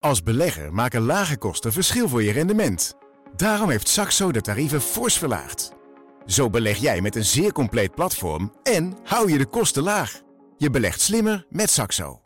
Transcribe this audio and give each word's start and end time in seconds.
Als 0.00 0.22
belegger 0.22 0.72
maken 0.72 1.00
lage 1.00 1.38
kosten 1.38 1.72
verschil 1.72 2.08
voor 2.08 2.22
je 2.22 2.32
rendement. 2.32 2.94
Daarom 3.36 3.70
heeft 3.70 3.88
Saxo 3.88 4.32
de 4.32 4.40
tarieven 4.40 4.80
fors 4.80 5.18
verlaagd. 5.18 5.72
Zo 6.26 6.50
beleg 6.50 6.76
jij 6.78 7.00
met 7.00 7.16
een 7.16 7.24
zeer 7.24 7.52
compleet 7.52 7.94
platform 7.94 8.52
en 8.62 8.96
hou 9.04 9.32
je 9.32 9.38
de 9.38 9.46
kosten 9.46 9.82
laag. 9.82 10.20
Je 10.56 10.70
belegt 10.70 11.00
slimmer 11.00 11.46
met 11.48 11.70
Saxo. 11.70 12.20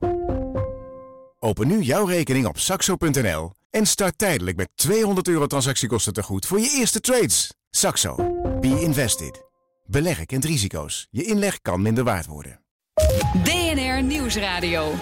Open 1.39 1.67
nu 1.67 1.81
jouw 1.81 2.05
rekening 2.05 2.47
op 2.47 2.59
saxo.nl 2.59 3.53
en 3.71 3.87
start 3.87 4.19
tijdelijk 4.19 4.57
met 4.57 4.71
200 4.75 5.29
euro 5.29 5.47
transactiekosten 5.47 6.13
te 6.13 6.23
goed 6.23 6.47
voor 6.47 6.61
je 6.61 6.71
eerste 6.71 7.01
trades. 7.01 7.55
Saxo. 7.71 8.15
Be 8.61 8.81
invested. 8.81 9.43
Beleggen 9.87 10.27
kent 10.27 10.45
risico's. 10.45 11.07
Je 11.11 11.25
inleg 11.25 11.61
kan 11.61 11.83
minder 11.83 12.05
waard 12.05 12.27
worden. 12.27 12.61
DNR 13.45 14.03
Nieuwsradio. 14.03 14.93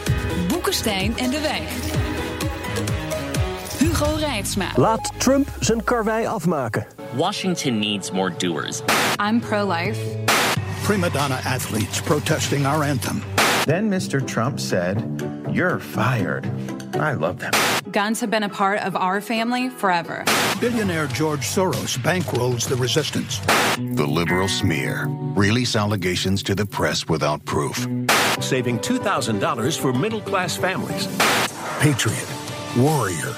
Boekenstein 0.48 1.18
en 1.18 1.30
de 1.30 1.40
Wijk. 1.40 1.91
Hugo 4.02 4.26
Reitsma. 4.26 4.76
Laat 4.76 5.12
Trump 5.18 5.48
zijn 5.60 5.84
karwei 5.84 6.26
afmaken. 6.26 6.86
Washington 7.16 7.78
needs 7.78 8.10
more 8.10 8.34
doers. 8.36 8.82
I'm 9.18 9.40
pro-life. 9.40 9.98
Prima 10.82 11.10
donna 11.10 11.40
athletes 11.44 12.00
protesting 12.00 12.66
our 12.66 12.84
anthem. 12.84 13.22
Then 13.64 13.90
Mr. 13.90 14.20
Trump 14.26 14.58
said, 14.58 14.96
You're 15.52 15.78
fired. 15.78 16.46
I 16.94 17.14
love 17.14 17.38
that. 17.38 17.54
Guns 17.92 18.20
have 18.20 18.30
been 18.30 18.42
a 18.42 18.48
part 18.48 18.80
of 18.80 18.96
our 18.96 19.20
family 19.20 19.68
forever. 19.70 20.24
Billionaire 20.60 21.06
George 21.06 21.46
Soros 21.46 21.96
bankrolls 21.98 22.66
the 22.66 22.76
resistance. 22.76 23.40
The 23.76 24.06
liberal 24.06 24.48
smear. 24.48 25.06
Release 25.36 25.76
allegations 25.76 26.42
to 26.42 26.54
the 26.54 26.66
press 26.66 27.08
without 27.08 27.44
proof. 27.44 27.86
Saving 28.40 28.80
$2,000 28.80 29.78
for 29.78 29.92
middle 29.92 30.22
class 30.22 30.56
families. 30.56 31.06
Patriot, 31.78 32.28
warrior, 32.76 33.34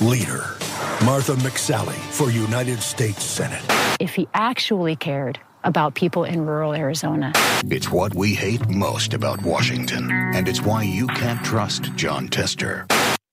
leader. 0.00 0.56
Martha 1.04 1.34
McSally 1.34 1.96
for 2.12 2.30
United 2.30 2.80
States 2.80 3.24
Senate. 3.24 3.62
If 4.00 4.14
he 4.14 4.28
actually 4.34 4.96
cared 4.96 5.40
about 5.64 5.94
people 5.94 6.24
in 6.24 6.46
rural 6.46 6.74
Arizona. 6.74 7.32
It's 7.64 7.90
what 7.90 8.14
we 8.14 8.34
hate 8.34 8.68
most 8.68 9.14
about 9.14 9.42
Washington. 9.42 10.10
And 10.34 10.48
it's 10.48 10.62
why 10.62 10.82
you 10.82 11.06
can't 11.08 11.44
trust 11.44 11.94
John 11.96 12.28
Tester. 12.28 12.86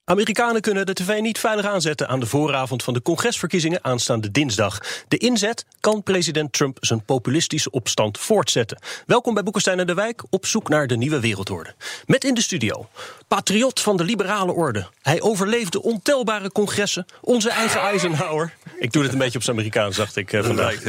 Amerikanen 0.08 0.60
kunnen 0.60 0.86
de 0.86 0.92
tv 0.92 1.20
niet 1.20 1.38
veilig 1.38 1.66
aanzetten 1.66 2.08
aan 2.08 2.20
de 2.20 2.26
vooravond 2.26 2.82
van 2.82 2.94
de 2.94 3.02
congresverkiezingen 3.02 3.84
aanstaande 3.84 4.30
dinsdag. 4.30 4.80
De 5.08 5.16
inzet 5.16 5.64
kan 5.80 6.02
president 6.02 6.52
Trump 6.52 6.78
zijn 6.80 7.04
populistische 7.04 7.70
opstand 7.70 8.18
voortzetten. 8.18 8.78
Welkom 9.06 9.34
bij 9.34 9.42
Boekenstein 9.42 9.78
en 9.78 9.86
de 9.86 9.94
Wijk 9.94 10.22
op 10.30 10.46
zoek 10.46 10.68
naar 10.68 10.86
de 10.86 10.96
nieuwe 10.96 11.20
wereldorde. 11.20 11.74
Met 12.04 12.24
in 12.24 12.34
de 12.34 12.40
studio, 12.40 12.88
patriot 13.28 13.80
van 13.80 13.96
de 13.96 14.04
liberale 14.04 14.52
orde. 14.52 14.86
Hij 15.02 15.20
overleefde 15.20 15.82
ontelbare 15.82 16.52
congressen, 16.52 17.06
onze 17.20 17.50
eigen 17.50 17.80
Eisenhower. 17.80 18.54
Ik 18.78 18.92
doe 18.92 19.02
dit 19.02 19.12
een 19.12 19.18
beetje 19.18 19.38
op 19.38 19.44
zijn 19.44 19.56
Amerikaans, 19.56 19.96
dacht 19.96 20.16
ik 20.16 20.32
uh, 20.32 20.44
vandaag. 20.44 20.82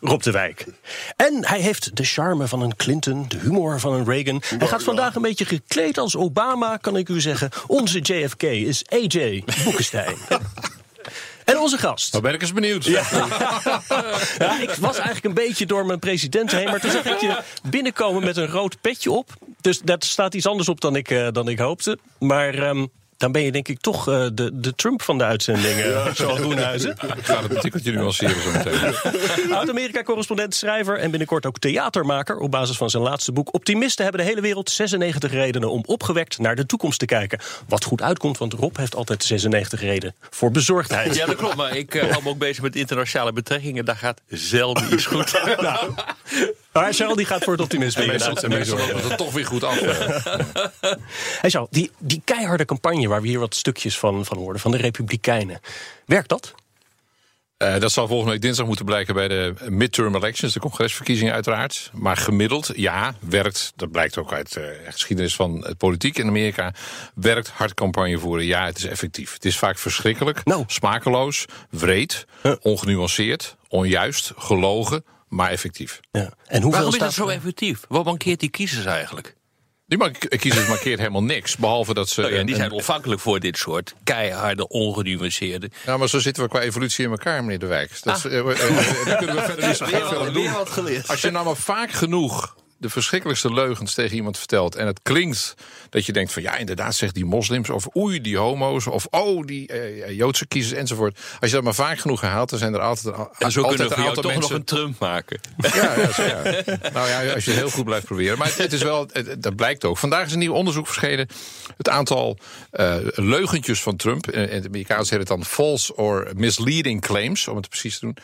Rob 0.00 0.22
de 0.22 0.30
Wijk. 0.30 0.66
En 1.16 1.46
hij 1.46 1.60
heeft 1.60 1.96
de 1.96 2.04
charme 2.04 2.48
van 2.48 2.62
een 2.62 2.76
Clinton, 2.76 3.24
de 3.28 3.38
humor 3.38 3.80
van 3.80 3.92
een 3.92 4.04
Reagan. 4.04 4.42
Hij 4.58 4.66
gaat 4.66 4.82
vandaag 4.82 5.14
een 5.14 5.22
beetje 5.22 5.44
gekleed 5.44 5.98
als 5.98 6.16
Obama, 6.16 6.76
kan 6.76 6.96
ik 6.96 7.08
u 7.08 7.20
zeggen. 7.20 7.50
Onze 7.66 7.98
JFK 7.98 8.42
is 8.66 8.84
AJ 8.88 9.42
Boekenstein. 9.64 10.16
En 11.44 11.58
onze 11.58 11.78
gast. 11.78 12.12
Nou 12.12 12.24
ben 12.24 12.34
ik 12.34 12.42
eens 12.42 12.52
benieuwd. 12.52 12.84
Ja. 12.84 13.02
ja. 14.38 14.60
ik 14.60 14.70
was 14.70 14.96
eigenlijk 14.96 15.24
een 15.24 15.34
beetje 15.34 15.66
door 15.66 15.86
mijn 15.86 15.98
president 15.98 16.50
heen. 16.50 16.64
Maar 16.64 16.80
toen 16.80 16.90
zag 16.90 17.04
ik 17.04 17.20
je 17.20 17.42
binnenkomen 17.62 18.24
met 18.24 18.36
een 18.36 18.46
rood 18.46 18.80
petje 18.80 19.10
op. 19.10 19.30
Dus 19.60 19.80
dat 19.80 20.04
staat 20.04 20.34
iets 20.34 20.46
anders 20.46 20.68
op 20.68 20.80
dan 20.80 20.96
ik, 20.96 21.10
uh, 21.10 21.28
dan 21.32 21.48
ik 21.48 21.58
hoopte. 21.58 21.98
Maar 22.18 22.68
um, 22.68 22.90
dan 23.16 23.32
ben 23.32 23.42
je 23.42 23.52
denk 23.52 23.68
ik 23.68 23.80
toch 23.80 24.08
uh, 24.08 24.26
de, 24.32 24.50
de 24.52 24.74
Trump 24.74 25.02
van 25.02 25.18
de 25.18 25.24
uitzendingen, 25.24 25.88
ja. 25.88 26.12
zoals 26.14 26.38
Groenhuizen. 26.38 26.90
Ik 26.90 27.24
ga 27.24 27.42
het 27.42 27.54
een 27.54 27.60
tikkeltje 27.60 27.92
nuanceren 27.92 28.42
zo 28.42 28.50
meteen. 28.50 28.94
Oud-Amerika-correspondent, 29.58 30.54
schrijver 30.54 30.98
en 30.98 31.10
binnenkort 31.10 31.46
ook 31.46 31.58
theatermaker... 31.58 32.38
op 32.38 32.50
basis 32.50 32.76
van 32.76 32.90
zijn 32.90 33.02
laatste 33.02 33.32
boek. 33.32 33.54
Optimisten 33.54 34.04
hebben 34.04 34.22
de 34.22 34.28
hele 34.28 34.40
wereld 34.40 34.70
96 34.70 35.30
redenen 35.30 35.70
om 35.70 35.82
opgewekt 35.86 36.38
naar 36.38 36.56
de 36.56 36.66
toekomst 36.66 36.98
te 36.98 37.06
kijken. 37.06 37.38
Wat 37.68 37.84
goed 37.84 38.02
uitkomt, 38.02 38.38
want 38.38 38.52
Rob 38.52 38.76
heeft 38.76 38.96
altijd 38.96 39.24
96 39.24 39.80
redenen 39.80 40.14
voor 40.30 40.50
bezorgdheid. 40.50 41.14
Ja, 41.14 41.26
dat 41.26 41.36
klopt, 41.36 41.56
maar 41.56 41.76
ik 41.76 41.94
uh, 41.94 42.10
hou 42.10 42.22
me 42.22 42.28
ook 42.28 42.38
bezig 42.38 42.62
met 42.62 42.76
internationale 42.76 43.32
betrekkingen. 43.32 43.84
Daar 43.84 43.96
gaat 43.96 44.20
zelden 44.26 44.92
iets 44.92 45.06
goed. 45.06 45.32
nou. 45.60 45.94
Maar 46.74 46.92
Charles 46.92 47.16
die 47.16 47.26
gaat 47.26 47.44
voor 47.44 47.52
het 47.52 47.62
optimisme. 47.62 48.02
En 48.02 48.08
meestal, 48.08 48.36
en 48.36 48.48
meestal 48.48 48.78
loopt 48.78 49.08
het 49.08 49.16
toch 49.16 49.32
weer 49.32 49.46
goed 49.46 49.64
af. 49.64 49.80
hey 51.40 51.50
Charles, 51.50 51.70
die, 51.70 51.90
die 51.98 52.22
keiharde 52.24 52.64
campagne 52.64 53.08
waar 53.08 53.22
we 53.22 53.28
hier 53.28 53.38
wat 53.38 53.54
stukjes 53.54 53.98
van, 53.98 54.24
van 54.24 54.36
hoorden, 54.36 54.60
van 54.60 54.70
de 54.70 54.76
Republikeinen. 54.76 55.60
Werkt 56.06 56.28
dat? 56.28 56.54
Uh, 57.58 57.78
dat 57.78 57.92
zal 57.92 58.06
volgende 58.06 58.32
week 58.32 58.42
dinsdag 58.42 58.66
moeten 58.66 58.84
blijken 58.84 59.14
bij 59.14 59.28
de 59.28 59.54
midterm 59.68 60.14
elections, 60.14 60.52
de 60.52 60.60
congresverkiezingen 60.60 61.32
uiteraard. 61.32 61.90
Maar 61.92 62.16
gemiddeld, 62.16 62.70
ja, 62.76 63.14
werkt, 63.20 63.72
dat 63.76 63.90
blijkt 63.90 64.18
ook 64.18 64.32
uit 64.32 64.52
de 64.52 64.80
uh, 64.82 64.92
geschiedenis 64.92 65.34
van 65.34 65.64
het 65.66 65.76
politiek 65.76 66.18
in 66.18 66.26
Amerika, 66.26 66.74
werkt 67.14 67.48
hard 67.48 67.74
campagne 67.74 68.18
voeren. 68.18 68.46
Ja, 68.46 68.64
het 68.64 68.78
is 68.78 68.84
effectief. 68.84 69.32
Het 69.32 69.44
is 69.44 69.58
vaak 69.58 69.78
verschrikkelijk, 69.78 70.44
no. 70.44 70.64
smakeloos, 70.66 71.44
wreed, 71.70 72.26
huh. 72.42 72.54
ongenuanceerd, 72.60 73.56
onjuist, 73.68 74.32
gelogen, 74.36 75.04
maar 75.34 75.50
effectief. 75.50 76.00
Ja. 76.12 76.20
En 76.20 76.62
hoeveel 76.62 76.70
Waarom 76.70 76.92
is 76.92 76.98
dat 76.98 77.12
zo 77.12 77.28
effectief? 77.28 77.80
Wat 77.88 78.04
mankeert 78.04 78.40
die 78.40 78.48
kiezers 78.48 78.84
eigenlijk? 78.84 79.36
Die 79.86 80.38
kiezers 80.38 80.66
markeert 80.66 80.98
helemaal 80.98 81.22
niks, 81.22 81.56
behalve 81.56 81.94
dat 81.94 82.08
ze... 82.08 82.24
Oh 82.24 82.30
ja, 82.30 82.42
die 82.42 82.54
zijn 82.54 82.70
ontvankelijk 82.70 83.20
voor 83.20 83.40
dit 83.40 83.56
soort 83.56 83.94
keiharde, 84.04 84.68
ongenuanceerde... 84.68 85.70
Ja, 85.86 85.96
maar 85.96 86.08
zo 86.08 86.18
zitten 86.18 86.42
we 86.42 86.48
qua 86.48 86.60
evolutie 86.60 87.04
in 87.04 87.10
elkaar, 87.10 87.42
meneer 87.42 87.58
De 87.58 87.66
Wijk. 87.66 88.02
Dat, 88.02 88.24
ah. 88.24 88.32
uh, 88.32 88.38
uh, 88.38 88.46
uh, 88.46 89.06
daar 89.06 89.16
kunnen 89.16 89.34
we 89.34 89.42
verder 89.50 89.66
niet 89.66 89.76
zo 89.76 89.86
veel 89.86 90.26
aan 90.26 90.32
doen. 90.32 90.48
Als 91.06 91.20
je 91.20 91.30
nou 91.30 91.44
maar 91.44 91.56
vaak 91.56 91.90
genoeg 91.92 92.54
de 92.76 92.88
verschrikkelijkste 92.88 93.52
leugens 93.52 93.94
tegen 93.94 94.16
iemand 94.16 94.38
vertelt... 94.38 94.74
en 94.74 94.86
het 94.86 95.00
klinkt 95.02 95.54
dat 95.90 96.06
je 96.06 96.12
denkt 96.12 96.32
van 96.32 96.42
ja, 96.42 96.56
inderdaad 96.56 96.94
zegt 96.94 97.14
die 97.14 97.24
moslims... 97.24 97.70
of 97.70 97.96
oei, 97.96 98.20
die 98.20 98.36
homo's, 98.36 98.86
of 98.86 99.06
oh, 99.10 99.46
die 99.46 99.72
uh, 99.72 100.10
Joodse 100.10 100.46
kiezers 100.46 100.78
enzovoort. 100.78 101.18
Als 101.40 101.50
je 101.50 101.56
dat 101.56 101.64
maar 101.64 101.74
vaak 101.74 101.98
genoeg 101.98 102.20
herhaalt, 102.20 102.50
dan 102.50 102.58
zijn 102.58 102.74
er 102.74 102.80
altijd, 102.80 103.14
en 103.38 103.52
zo 103.52 103.62
altijd 103.62 103.78
kunnen 103.78 103.88
we 103.88 103.94
een 103.94 104.08
aantal 104.08 104.22
toch 104.22 104.32
mensen... 104.32 104.50
nog 104.50 104.58
een 104.58 104.64
Trump 104.64 104.98
maken. 104.98 105.40
Ja, 105.56 105.98
ja, 105.98 106.12
zo, 106.12 106.22
ja, 106.22 106.42
nou 106.92 107.08
ja, 107.08 107.32
als 107.32 107.44
je 107.44 107.50
heel 107.50 107.70
goed 107.70 107.84
blijft 107.84 108.06
proberen. 108.06 108.38
Maar 108.38 108.46
het, 108.46 108.58
het 108.58 108.72
is 108.72 108.82
wel, 108.82 109.08
het, 109.12 109.42
dat 109.42 109.56
blijkt 109.56 109.84
ook. 109.84 109.98
Vandaag 109.98 110.26
is 110.26 110.32
een 110.32 110.38
nieuw 110.38 110.52
onderzoek 110.52 110.86
verschenen. 110.86 111.28
Het 111.76 111.88
aantal 111.88 112.38
uh, 112.72 112.96
leugentjes 113.14 113.82
van 113.82 113.96
Trump, 113.96 114.30
in 114.30 114.48
het 114.48 114.66
Amerikaans 114.66 115.10
heet 115.10 115.18
het 115.18 115.28
dan 115.28 115.44
false 115.44 115.96
or 115.96 116.30
misleading 116.36 117.00
claims... 117.00 117.48
om 117.48 117.56
het 117.56 117.68
precies 117.68 117.98
te 117.98 118.04
doen... 118.04 118.16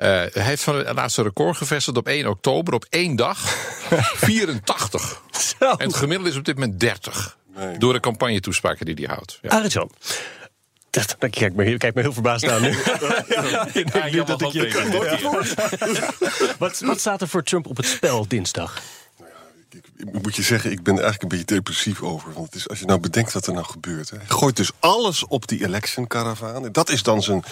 Uh, 0.00 0.06
hij 0.06 0.30
heeft 0.32 0.62
van 0.62 0.76
het 0.76 0.96
laatste 0.96 1.22
record 1.22 1.56
gevestigd 1.56 1.96
op 1.96 2.06
1 2.06 2.26
oktober, 2.26 2.74
op 2.74 2.86
één 2.88 3.16
dag, 3.16 3.38
84. 4.16 5.22
Zo. 5.30 5.70
En 5.70 5.86
het 5.86 5.96
gemiddelde 5.96 6.30
is 6.30 6.36
op 6.36 6.44
dit 6.44 6.54
moment 6.54 6.80
30. 6.80 7.36
Nee. 7.56 7.78
Door 7.78 7.92
de 7.92 8.00
campagne-toespraken 8.00 8.86
die 8.86 8.94
hij 8.94 9.14
houdt. 9.14 9.38
Ja. 9.42 9.48
Arjan. 9.48 9.90
Dat, 10.90 11.16
dat 11.18 11.30
kijk, 11.30 11.54
me, 11.54 11.76
kijk 11.76 11.94
me 11.94 12.00
heel 12.00 12.12
verbaasd 12.12 12.48
aan 12.48 12.62
nu. 12.62 12.68
ja, 13.28 13.66
ja, 13.72 14.06
ja, 14.06 14.24
dat 14.24 14.42
ik 14.42 14.52
je 14.52 14.68
wat, 16.58 16.80
wat 16.80 17.00
staat 17.00 17.20
er 17.20 17.28
voor 17.28 17.42
Trump 17.42 17.66
op 17.66 17.76
het 17.76 17.86
spel 17.86 18.28
dinsdag? 18.28 18.82
ik 19.70 19.84
moet 20.22 20.36
je 20.36 20.42
zeggen, 20.42 20.70
ik 20.70 20.82
ben 20.82 20.96
er 20.96 21.02
eigenlijk 21.02 21.32
een 21.32 21.38
beetje 21.38 21.54
depressief 21.54 22.02
over. 22.02 22.32
Want 22.32 22.46
het 22.46 22.54
is, 22.54 22.68
als 22.68 22.78
je 22.78 22.84
nou 22.84 23.00
bedenkt 23.00 23.32
wat 23.32 23.46
er 23.46 23.52
nou 23.52 23.66
gebeurt. 23.66 24.10
Hè. 24.10 24.16
Hij 24.16 24.26
gooit 24.26 24.56
dus 24.56 24.70
alles 24.78 25.26
op 25.26 25.48
die 25.48 25.64
election 25.64 26.06
caravaan. 26.06 26.72
Dat 26.72 26.90
is 26.90 27.02
dan 27.02 27.22
zijn... 27.22 27.44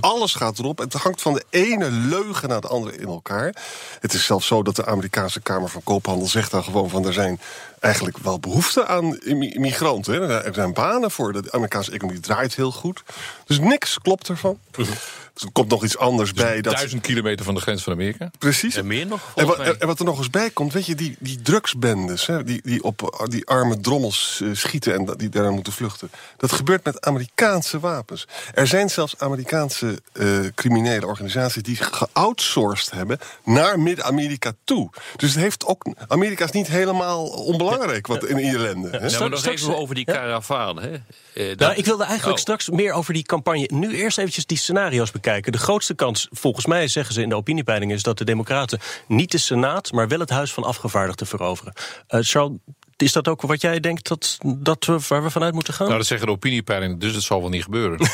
Alles 0.00 0.34
gaat 0.34 0.58
erop. 0.58 0.78
Het 0.78 0.92
hangt 0.92 1.22
van 1.22 1.34
de 1.34 1.44
ene 1.50 1.90
leugen 1.90 2.48
naar 2.48 2.60
de 2.60 2.68
andere 2.68 2.96
in 2.96 3.06
elkaar. 3.06 3.54
Het 4.00 4.14
is 4.14 4.24
zelfs 4.24 4.46
zo 4.46 4.62
dat 4.62 4.76
de 4.76 4.86
Amerikaanse 4.86 5.40
Kamer 5.40 5.68
van 5.68 5.82
Koophandel 5.82 6.28
zegt 6.28 6.50
dan 6.50 6.64
gewoon 6.64 6.90
van... 6.90 7.06
er 7.06 7.12
zijn 7.12 7.40
eigenlijk 7.80 8.18
wel 8.18 8.38
behoefte 8.38 8.86
aan 8.86 9.18
migranten. 9.54 10.14
Hè. 10.14 10.42
Er 10.42 10.54
zijn 10.54 10.72
banen 10.72 11.10
voor. 11.10 11.32
De 11.32 11.52
Amerikaanse 11.52 11.90
economie 11.90 12.20
draait 12.20 12.54
heel 12.54 12.72
goed. 12.72 13.02
Dus 13.46 13.58
niks 13.58 13.98
klopt 13.98 14.28
ervan. 14.28 14.58
Dus 14.70 14.88
er 15.34 15.52
komt 15.52 15.70
nog 15.70 15.84
iets 15.84 15.98
anders 15.98 16.32
dus 16.32 16.42
bij. 16.42 16.60
Dat... 16.60 16.74
Duizend 16.74 17.02
kilometer 17.02 17.44
van 17.44 17.54
de 17.54 17.60
grens 17.60 17.82
van 17.82 17.92
Amerika. 17.92 18.30
Precies. 18.38 18.76
En 18.76 18.86
meer 18.86 19.06
nog? 19.06 19.32
En 19.34 19.46
wat, 19.46 19.58
en 19.58 19.86
wat, 19.86 19.98
er 19.98 20.04
nog 20.04 20.18
eens 20.18 20.30
bij 20.30 20.50
komt, 20.50 20.72
weet 20.72 20.86
je, 20.86 20.94
die, 20.94 21.16
die 21.18 21.42
drugsbendes... 21.54 22.26
Hè, 22.26 22.44
die, 22.44 22.60
die 22.62 22.82
op 22.82 23.26
die 23.30 23.46
arme 23.46 23.80
drommels 23.80 24.40
uh, 24.42 24.54
schieten 24.54 24.94
en 24.94 25.16
die 25.16 25.28
daar 25.28 25.52
moeten 25.52 25.72
vluchten... 25.72 26.10
dat 26.36 26.52
gebeurt 26.52 26.84
met 26.84 27.06
Amerikaanse 27.06 27.80
wapens. 27.80 28.26
Er 28.54 28.66
zijn 28.66 28.90
zelfs 28.90 29.18
Amerikaanse 29.18 30.00
uh, 30.12 30.38
criminele 30.54 31.06
organisaties... 31.06 31.62
die 31.62 31.76
geoutsourced 31.76 32.90
hebben 32.90 33.18
naar 33.44 33.80
Midden-Amerika 33.80 34.52
toe. 34.64 34.90
Dus 35.16 35.32
het 35.32 35.40
heeft 35.40 35.66
ook... 35.66 35.86
Amerika 36.08 36.44
is 36.44 36.50
niet 36.50 36.66
helemaal 36.66 37.26
onbelangrijk 37.26 38.06
wat 38.06 38.24
in 38.24 38.38
ieder 38.38 38.60
landen. 38.60 38.92
Ja, 38.92 38.98
nou, 38.98 39.18
maar 39.18 39.30
nog 39.30 39.46
even 39.46 39.76
over 39.76 39.94
die 39.94 40.04
karavaan. 40.04 40.80
Hè? 40.80 40.90
Uh, 40.90 41.48
dat... 41.48 41.58
nou, 41.58 41.74
ik 41.74 41.84
wilde 41.84 42.04
eigenlijk 42.04 42.36
oh. 42.36 42.42
straks 42.42 42.70
meer 42.70 42.92
over 42.92 43.14
die 43.14 43.22
campagne. 43.22 43.68
Nu 43.72 43.94
eerst 43.94 44.18
eventjes 44.18 44.46
die 44.46 44.58
scenario's 44.58 45.10
bekijken. 45.10 45.52
De 45.52 45.58
grootste 45.58 45.94
kans, 45.94 46.28
volgens 46.30 46.66
mij 46.66 46.88
zeggen 46.88 47.14
ze 47.14 47.22
in 47.22 47.28
de 47.28 47.36
opiniepeiling... 47.36 47.92
is 47.92 48.02
dat 48.02 48.18
de 48.18 48.24
democraten 48.24 48.80
niet 49.08 49.30
de 49.30 49.38
Senaat... 49.38 49.92
maar 49.92 50.08
wel 50.08 50.18
het 50.18 50.30
Huis 50.30 50.52
van 50.52 50.64
Afgevaardigden 50.64 51.26
veroveren. 51.44 51.72
Uh, 52.08 52.20
Charles, 52.22 52.58
is 52.96 53.12
dat 53.12 53.28
ook 53.28 53.42
wat 53.42 53.60
jij 53.60 53.80
denkt 53.80 54.08
dat, 54.08 54.38
dat 54.56 54.84
we, 54.84 54.98
waar 55.08 55.22
we 55.22 55.30
vanuit 55.30 55.54
moeten 55.54 55.74
gaan? 55.74 55.86
Nou, 55.86 55.98
dat 55.98 56.06
zeggen 56.06 56.26
de 56.26 56.32
opiniepeilingen, 56.32 56.98
dus 56.98 57.12
dat 57.12 57.22
zal 57.22 57.40
wel 57.40 57.48
niet 57.48 57.62
gebeuren. 57.62 57.98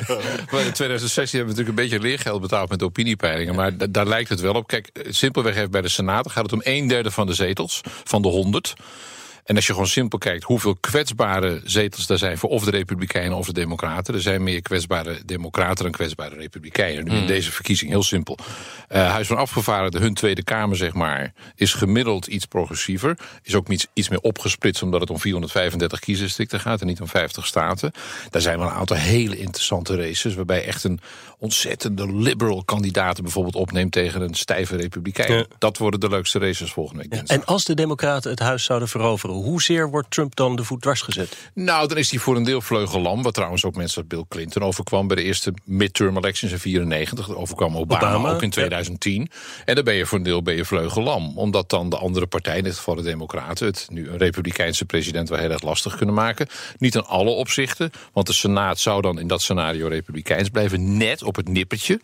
maar 0.50 0.64
in 0.64 0.72
2016 0.72 1.38
hebben 1.38 1.56
we 1.56 1.62
natuurlijk 1.62 1.68
een 1.68 1.74
beetje 1.74 2.00
leergeld 2.00 2.40
betaald 2.40 2.68
met 2.68 2.78
de 2.78 2.84
opiniepeilingen. 2.84 3.54
Maar 3.54 3.90
daar 3.90 4.06
lijkt 4.06 4.28
het 4.28 4.40
wel 4.40 4.54
op. 4.54 4.66
Kijk, 4.66 4.90
simpelweg 5.08 5.54
heeft 5.54 5.70
bij 5.70 5.80
de 5.80 5.88
Senaat 5.88 6.30
gaat 6.30 6.42
het 6.42 6.52
om 6.52 6.60
een 6.62 6.88
derde 6.88 7.10
van 7.10 7.26
de 7.26 7.34
zetels, 7.34 7.80
van 8.04 8.22
de 8.22 8.28
100. 8.28 8.74
En 9.46 9.56
als 9.56 9.66
je 9.66 9.72
gewoon 9.72 9.88
simpel 9.88 10.18
kijkt 10.18 10.44
hoeveel 10.44 10.76
kwetsbare 10.80 11.60
zetels 11.64 12.08
er 12.08 12.18
zijn 12.18 12.38
voor 12.38 12.50
of 12.50 12.64
de 12.64 12.70
Republikeinen 12.70 13.36
of 13.36 13.46
de 13.46 13.52
Democraten. 13.52 14.14
Er 14.14 14.20
zijn 14.20 14.42
meer 14.42 14.62
kwetsbare 14.62 15.18
Democraten 15.24 15.82
dan 15.84 15.92
kwetsbare 15.92 16.34
Republikeinen. 16.36 17.04
Nu 17.04 17.10
in 17.10 17.16
Hmm. 17.16 17.26
deze 17.26 17.52
verkiezing 17.52 17.90
heel 17.90 18.02
simpel. 18.02 18.38
Eh, 18.88 19.10
Huis 19.10 19.26
van 19.26 19.36
Afgevaardigden, 19.36 20.00
hun 20.00 20.14
Tweede 20.14 20.44
Kamer, 20.44 20.76
zeg 20.76 20.92
maar, 20.92 21.32
is 21.54 21.74
gemiddeld 21.74 22.26
iets 22.26 22.44
progressiever. 22.46 23.18
Is 23.42 23.54
ook 23.54 23.68
iets, 23.68 23.86
iets 23.92 24.08
meer 24.08 24.20
opgesplitst 24.20 24.82
omdat 24.82 25.00
het 25.00 25.10
om 25.10 25.18
435 25.20 25.98
kiesdistricten 26.00 26.60
gaat 26.60 26.80
en 26.80 26.86
niet 26.86 27.00
om 27.00 27.08
50 27.08 27.46
staten. 27.46 27.92
Daar 28.30 28.42
zijn 28.42 28.58
wel 28.58 28.66
een 28.68 28.74
aantal 28.74 28.96
hele 28.96 29.36
interessante 29.38 29.96
races. 29.96 30.34
Waarbij 30.34 30.64
echt 30.64 30.84
een 30.84 31.00
ontzettende 31.38 32.12
liberal 32.12 32.64
kandidaat 32.64 33.22
bijvoorbeeld 33.22 33.54
opneemt 33.54 33.92
tegen 33.92 34.20
een 34.20 34.34
stijve 34.34 34.76
Republikein. 34.76 35.32
Ja. 35.32 35.46
Dat 35.58 35.78
worden 35.78 36.00
de 36.00 36.08
leukste 36.08 36.38
races 36.38 36.72
volgende 36.72 37.06
week. 37.08 37.22
En 37.28 37.44
als 37.44 37.64
de 37.64 37.74
Democraten 37.74 38.30
het 38.30 38.40
huis 38.40 38.64
zouden 38.64 38.88
veroveren, 38.88 39.34
hoezeer 39.36 39.90
wordt 39.90 40.10
Trump 40.10 40.36
dan 40.36 40.56
de 40.56 40.64
voet 40.64 40.82
dwars 40.82 41.00
gezet? 41.00 41.50
Nou, 41.54 41.88
dan 41.88 41.96
is 41.96 42.10
hij 42.10 42.20
voor 42.20 42.36
een 42.36 42.44
deel 42.44 42.60
vleugellam. 42.60 43.22
Wat 43.22 43.34
trouwens 43.34 43.64
ook 43.64 43.76
mensen 43.76 43.98
als 43.98 44.06
Bill 44.06 44.24
Clinton 44.28 44.62
overkwam 44.62 45.06
bij 45.06 45.16
de 45.16 45.22
eerste 45.22 45.54
midterm 45.64 46.16
elections 46.16 46.52
in 46.52 46.58
94. 46.58 47.26
Dat 47.26 47.36
overkwam 47.36 47.76
Obama, 47.76 48.08
Obama, 48.08 48.34
ook 48.34 48.42
in 48.42 48.50
2010. 48.50 49.30
En 49.64 49.74
dan 49.74 49.84
ben 49.84 49.94
je 49.94 50.06
voor 50.06 50.18
een 50.18 50.24
deel 50.24 50.42
ben 50.42 50.56
je 50.56 50.64
vleugellam. 50.64 51.32
Omdat 51.38 51.70
dan 51.70 51.90
de 51.90 51.96
andere 51.96 52.26
partijen, 52.26 52.58
in 52.58 52.64
dit 52.64 52.76
geval 52.76 52.94
de 52.94 53.02
Democraten, 53.02 53.66
het 53.66 53.86
nu 53.90 54.08
een 54.08 54.18
Republikeinse 54.18 54.84
president 54.84 55.28
wel 55.28 55.38
heel 55.38 55.50
erg 55.50 55.62
lastig 55.62 55.96
kunnen 55.96 56.14
maken. 56.14 56.46
Niet 56.78 56.94
in 56.94 57.04
alle 57.04 57.30
opzichten. 57.30 57.90
Want 58.12 58.26
de 58.26 58.32
Senaat 58.32 58.78
zou 58.78 59.02
dan 59.02 59.18
in 59.18 59.26
dat 59.26 59.42
scenario 59.42 59.88
Republikeins 59.88 60.48
blijven. 60.48 60.96
Net 60.96 61.22
op 61.26 61.36
het 61.36 61.48
nippertje. 61.48 62.00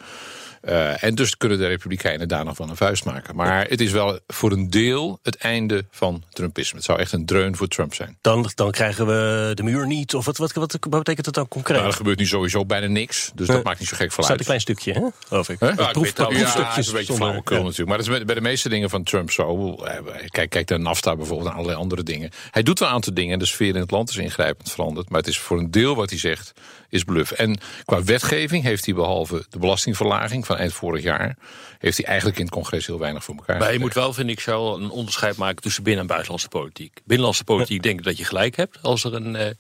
Uh, 0.69 1.05
en 1.05 1.15
dus 1.15 1.37
kunnen 1.37 1.59
de 1.59 1.67
Republikeinen 1.67 2.29
daar 2.29 2.45
nog 2.45 2.57
van 2.57 2.71
een 2.71 2.77
vuist 2.77 3.05
maken. 3.05 3.37
Maar 3.37 3.67
het 3.69 3.81
is 3.81 3.91
wel 3.93 4.19
voor 4.27 4.53
een 4.53 4.71
deel 4.71 5.19
het 5.23 5.37
einde 5.37 5.85
van 5.91 6.23
Trumpisme. 6.31 6.77
Het 6.77 6.85
zou 6.87 6.99
echt 6.99 7.13
een 7.13 7.27
dreun 7.27 7.57
voor 7.57 7.69
Trump 7.69 7.95
zijn. 7.95 8.19
Dan, 8.21 8.51
dan 8.55 8.71
krijgen 8.71 9.07
we 9.07 9.51
de 9.55 9.63
muur 9.63 9.87
niet. 9.87 10.15
Of 10.15 10.25
wat, 10.25 10.37
wat, 10.37 10.53
wat, 10.53 10.77
wat 10.81 10.91
betekent 10.91 11.25
dat 11.25 11.35
dan 11.35 11.49
concreet? 11.49 11.77
Nou, 11.77 11.89
er 11.89 11.97
gebeurt 11.97 12.19
nu 12.19 12.27
sowieso 12.27 12.65
bijna 12.67 12.87
niks. 12.87 13.31
Dus 13.35 13.47
dat 13.47 13.63
maakt 13.65 13.79
niet 13.79 13.89
zo 13.89 13.97
gek 13.97 14.13
van 14.13 14.25
staat 14.25 14.29
uit. 14.31 14.39
een 14.39 14.45
klein 14.45 14.61
stukje, 14.61 14.93
hè? 14.93 15.27
Geloof 15.29 15.49
ik. 15.49 15.61
Huh? 15.61 15.73
Ja, 15.77 15.87
ik 15.87 15.93
proef- 15.93 16.05
weet 16.17 16.39
Ja, 16.39 16.69
het 16.69 16.77
is 16.77 16.87
een 16.87 16.95
beetje 16.95 17.15
flauwekul 17.15 17.57
ja. 17.57 17.63
natuurlijk. 17.63 17.89
Maar 17.89 17.99
dat 17.99 18.07
is 18.07 18.13
bij- 18.13 18.25
bij 18.25 18.35
de 18.35 18.41
meeste 18.41 18.69
dingen 18.69 18.91
van 18.91 19.03
Trump 19.03 19.31
zo. 19.31 19.75
Eh, 19.75 19.97
Kijk, 20.29 20.51
kijk 20.51 20.69
naar 20.69 20.81
NAFTA 20.81 21.17
bijvoorbeeld 21.17 21.49
en 21.49 21.55
allerlei 21.55 21.79
andere 21.79 22.03
dingen. 22.03 22.31
Hij 22.51 22.63
doet 22.63 22.79
wel 22.79 22.89
een 22.89 22.95
aantal 22.95 23.15
dingen 23.15 23.33
en 23.33 23.39
de 23.39 23.47
sfeer 23.47 23.75
in 23.75 23.81
het 23.81 23.91
land 23.91 24.11
is 24.11 24.17
ingrijpend 24.17 24.71
veranderd. 24.73 25.09
Maar 25.09 25.19
het 25.19 25.29
is 25.29 25.39
voor 25.39 25.59
een 25.59 25.71
deel 25.71 25.95
wat 25.95 26.11
hij 26.11 26.19
zegt, 26.19 26.53
is 26.93 27.05
bluff. 27.05 27.31
En 27.31 27.59
qua 27.85 28.03
wetgeving 28.03 28.65
heeft 28.65 28.85
hij 28.85 28.95
behalve 28.95 29.45
de 29.51 29.59
belastingverlaging 29.59 30.47
van 30.47 30.57
eind 30.57 30.73
vorig 30.73 31.03
jaar... 31.03 31.37
heeft 31.79 31.97
hij 31.97 32.07
eigenlijk 32.07 32.39
in 32.39 32.45
het 32.45 32.55
congres 32.55 32.87
heel 32.87 32.99
weinig 32.99 33.25
voor 33.25 33.35
elkaar 33.35 33.59
Maar 33.59 33.73
je 33.73 33.79
moet 33.79 33.95
wel, 33.95 34.13
vind 34.13 34.31
ik, 34.31 34.41
zo 34.41 34.75
een 34.75 34.91
onderscheid 34.91 35.37
maken 35.37 35.63
tussen 35.63 35.83
binnen- 35.83 36.03
en 36.03 36.07
buitenlandse 36.07 36.49
politiek. 36.49 37.01
Binnenlandse 37.05 37.45
politiek 37.45 37.83
denk 37.83 37.99
ik 37.99 38.05
dat 38.05 38.19
je 38.19 38.25
gelijk 38.25 38.57
hebt 38.57 38.79
als 38.83 39.05
er 39.05 39.15
een, 39.15 39.37
eh, 39.37 39.51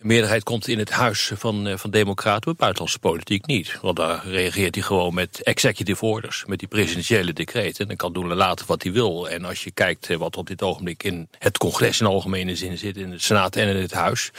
meerderheid 0.00 0.42
komt 0.42 0.68
in 0.68 0.78
het 0.78 0.90
huis 0.90 1.30
van, 1.34 1.66
eh, 1.66 1.76
van 1.76 1.90
Democraten, 1.90 2.42
maar 2.44 2.54
buitenlandse 2.54 2.98
politiek 2.98 3.46
niet. 3.46 3.78
Want 3.80 3.96
daar 3.96 4.26
reageert 4.26 4.74
hij 4.74 4.84
gewoon 4.84 5.14
met 5.14 5.42
executive 5.42 6.04
orders, 6.04 6.44
met 6.46 6.58
die 6.58 6.68
presidentiële 6.68 7.32
decreten. 7.32 7.80
En 7.80 7.86
dan 7.86 7.96
kan 7.96 8.12
doen 8.12 8.30
en 8.30 8.36
laten 8.36 8.66
wat 8.66 8.82
hij 8.82 8.92
wil. 8.92 9.28
En 9.28 9.44
als 9.44 9.64
je 9.64 9.70
kijkt 9.70 10.10
eh, 10.10 10.16
wat 10.16 10.36
op 10.36 10.46
dit 10.46 10.62
ogenblik 10.62 11.02
in 11.02 11.28
het 11.38 11.58
congres 11.58 12.00
in 12.00 12.06
algemene 12.06 12.56
zin 12.56 12.78
zit, 12.78 12.96
in 12.96 13.10
de 13.10 13.18
Senaat 13.18 13.56
en 13.56 13.68
in 13.68 13.76
het 13.76 13.92
Huis, 13.92 14.30